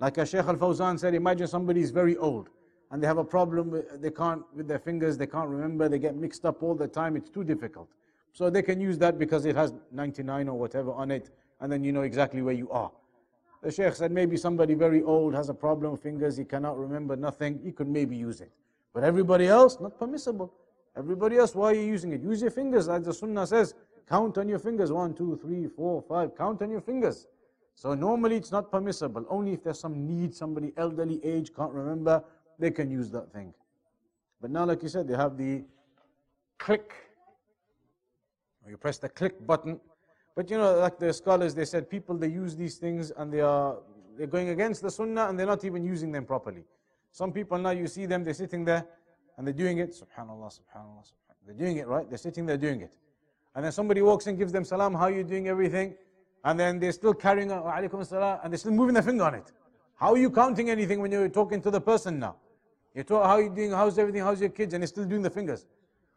Like 0.00 0.16
a 0.18 0.24
Shaykh 0.24 0.46
Al 0.46 0.56
Fawzan 0.56 0.98
said, 0.98 1.14
imagine 1.14 1.46
somebody 1.46 1.80
is 1.80 1.90
very 1.90 2.16
old 2.16 2.48
and 2.90 3.02
they 3.02 3.06
have 3.06 3.18
a 3.18 3.24
problem, 3.24 3.82
they 3.96 4.10
can't, 4.10 4.42
with 4.54 4.66
their 4.66 4.78
fingers, 4.78 5.18
they 5.18 5.26
can't 5.26 5.48
remember, 5.48 5.88
they 5.88 5.98
get 5.98 6.16
mixed 6.16 6.46
up 6.46 6.62
all 6.62 6.74
the 6.74 6.88
time, 6.88 7.16
it's 7.16 7.28
too 7.28 7.44
difficult. 7.44 7.88
So 8.32 8.48
they 8.48 8.62
can 8.62 8.80
use 8.80 8.96
that 8.98 9.18
because 9.18 9.44
it 9.44 9.56
has 9.56 9.74
99 9.92 10.48
or 10.48 10.58
whatever 10.58 10.92
on 10.92 11.10
it, 11.10 11.30
and 11.63 11.71
then 11.71 11.81
you 11.81 11.93
know 11.93 12.01
exactly 12.01 12.41
where 12.41 12.53
you 12.53 12.69
are. 12.69 12.91
The 13.63 13.71
Shaykh 13.71 13.95
said 13.95 14.11
maybe 14.11 14.35
somebody 14.35 14.73
very 14.73 15.01
old 15.01 15.33
has 15.33 15.47
a 15.47 15.53
problem 15.53 15.95
fingers, 15.95 16.35
he 16.35 16.43
cannot 16.43 16.77
remember 16.77 17.15
nothing, 17.15 17.61
he 17.63 17.71
could 17.71 17.87
maybe 17.87 18.17
use 18.17 18.41
it. 18.41 18.51
But 18.93 19.05
everybody 19.05 19.47
else, 19.47 19.79
not 19.79 19.97
permissible. 19.97 20.53
Everybody 20.97 21.37
else, 21.37 21.55
why 21.55 21.71
are 21.71 21.73
you 21.73 21.81
using 21.81 22.11
it? 22.11 22.21
Use 22.21 22.41
your 22.41 22.51
fingers, 22.51 22.89
as 22.89 23.05
the 23.05 23.13
Sunnah 23.13 23.47
says. 23.47 23.73
Count 24.07 24.37
on 24.37 24.49
your 24.49 24.59
fingers. 24.59 24.91
One, 24.91 25.13
two, 25.13 25.39
three, 25.41 25.67
four, 25.67 26.01
five. 26.01 26.37
Count 26.37 26.61
on 26.61 26.69
your 26.69 26.81
fingers. 26.81 27.27
So 27.75 27.93
normally 27.95 28.35
it's 28.35 28.51
not 28.51 28.69
permissible. 28.69 29.25
Only 29.29 29.53
if 29.53 29.63
there's 29.63 29.79
some 29.79 30.05
need, 30.05 30.35
somebody 30.35 30.73
elderly 30.75 31.23
age 31.23 31.55
can't 31.55 31.71
remember, 31.71 32.23
they 32.59 32.69
can 32.71 32.91
use 32.91 33.09
that 33.11 33.31
thing. 33.31 33.53
But 34.41 34.51
now, 34.51 34.65
like 34.65 34.83
you 34.83 34.89
said, 34.89 35.07
they 35.07 35.15
have 35.15 35.37
the 35.37 35.63
click. 36.59 36.93
You 38.67 38.77
press 38.77 38.97
the 38.97 39.09
click 39.09 39.47
button. 39.47 39.79
But 40.35 40.49
you 40.49 40.57
know, 40.57 40.77
like 40.79 40.97
the 40.99 41.13
scholars, 41.13 41.53
they 41.53 41.65
said 41.65 41.89
people 41.89 42.17
they 42.17 42.27
use 42.27 42.55
these 42.55 42.77
things 42.77 43.11
and 43.11 43.31
they 43.31 43.41
are 43.41 43.77
they're 44.17 44.27
going 44.27 44.49
against 44.49 44.81
the 44.81 44.91
sunnah 44.91 45.27
and 45.27 45.37
they're 45.37 45.45
not 45.47 45.63
even 45.63 45.83
using 45.83 46.11
them 46.11 46.25
properly. 46.25 46.63
Some 47.11 47.31
people 47.31 47.57
now 47.57 47.71
you 47.71 47.87
see 47.87 48.05
them, 48.05 48.23
they're 48.23 48.33
sitting 48.33 48.65
there 48.65 48.85
and 49.37 49.45
they're 49.45 49.53
doing 49.53 49.79
it, 49.79 49.91
subhanAllah, 49.91 50.59
subhanAllah, 50.59 51.03
subhanAllah. 51.03 51.45
They're 51.45 51.55
doing 51.55 51.77
it, 51.77 51.87
right? 51.87 52.07
They're 52.09 52.17
sitting 52.17 52.45
there 52.45 52.57
doing 52.57 52.81
it. 52.81 52.95
And 53.55 53.65
then 53.65 53.71
somebody 53.71 54.01
walks 54.01 54.27
in, 54.27 54.35
gives 54.35 54.51
them 54.51 54.65
salam, 54.65 54.93
how 54.93 55.05
are 55.05 55.11
you 55.11 55.23
doing 55.23 55.47
everything? 55.47 55.95
And 56.43 56.59
then 56.59 56.79
they're 56.79 56.91
still 56.91 57.13
carrying 57.13 57.51
on, 57.51 57.63
alaikum 57.63 58.05
salam, 58.05 58.39
and 58.43 58.51
they're 58.51 58.57
still 58.57 58.71
moving 58.71 58.93
their 58.93 59.03
finger 59.03 59.23
on 59.23 59.35
it. 59.35 59.51
How 59.95 60.13
are 60.13 60.17
you 60.17 60.29
counting 60.29 60.69
anything 60.69 60.99
when 60.99 61.11
you're 61.11 61.29
talking 61.29 61.61
to 61.61 61.71
the 61.71 61.81
person 61.81 62.19
now? 62.19 62.35
You're 62.95 63.03
talking, 63.03 63.27
how 63.27 63.35
are 63.35 63.41
you 63.41 63.49
doing, 63.49 63.71
how's 63.71 63.97
everything, 63.97 64.21
how's 64.21 64.41
your 64.41 64.49
kids, 64.49 64.73
and 64.73 64.81
you're 64.81 64.87
still 64.87 65.05
doing 65.05 65.21
the 65.21 65.29
fingers. 65.29 65.65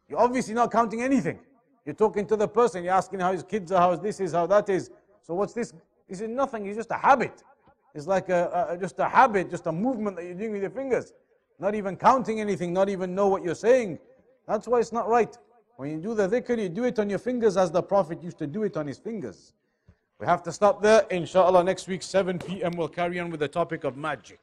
You're 0.09 0.19
obviously 0.19 0.55
not 0.55 0.71
counting 0.71 1.03
anything. 1.03 1.39
You're 1.87 1.95
talking 1.95 2.26
to 2.26 2.37
the 2.37 2.49
person, 2.49 2.82
you're 2.82 2.93
asking 2.93 3.20
how 3.20 3.32
his 3.32 3.45
kids 3.45 3.70
are, 3.70 3.80
how 3.80 3.97
this 3.97 4.18
is, 4.18 4.32
how 4.32 4.47
that 4.49 4.68
is. 4.68 4.91
So 5.22 5.34
what's 5.34 5.53
this? 5.55 5.72
This 6.09 6.20
is 6.20 6.28
nothing, 6.28 6.66
it's 6.66 6.76
just 6.76 6.91
a 6.91 6.99
habit. 6.99 7.45
It's 7.95 8.09
like 8.09 8.28
a, 8.28 8.68
a, 8.70 8.76
just 8.76 8.99
a 8.99 9.09
habit, 9.09 9.49
just 9.49 9.66
a 9.66 9.72
movement 9.72 10.16
that 10.16 10.24
you're 10.24 10.34
doing 10.34 10.53
with 10.53 10.62
your 10.62 10.70
fingers. 10.70 11.12
Not 11.59 11.74
even 11.74 11.97
counting 11.97 12.41
anything, 12.41 12.72
not 12.72 12.89
even 12.89 13.14
know 13.14 13.28
what 13.28 13.43
you're 13.43 13.55
saying. 13.55 13.99
That's 14.47 14.66
why 14.68 14.80
it's 14.80 14.93
not 14.93 15.09
right. 15.09 15.34
When 15.76 15.91
you 15.91 15.99
do 15.99 16.14
the 16.14 16.28
dhikr, 16.28 16.61
you 16.61 16.68
do 16.68 16.84
it 16.84 16.99
on 16.99 17.09
your 17.09 17.18
fingers 17.18 17.57
as 17.57 17.70
the 17.70 17.82
Prophet 17.82 18.22
used 18.22 18.39
to 18.39 18.47
do 18.47 18.64
it 18.64 18.76
on 18.76 18.87
his 18.87 18.99
fingers. 18.99 19.53
We 20.18 20.26
have 20.26 20.43
to 20.45 20.53
stop 20.53 20.82
there. 20.82 21.07
Inshallah, 21.11 21.62
next 21.64 21.87
week, 21.87 22.03
7 22.03 22.39
p.m., 22.39 22.72
we'll 22.72 22.89
carry 22.89 23.20
on 23.20 23.30
with 23.30 23.41
the 23.41 23.49
topic 23.49 23.84
of 23.84 23.97
magic. 23.97 24.41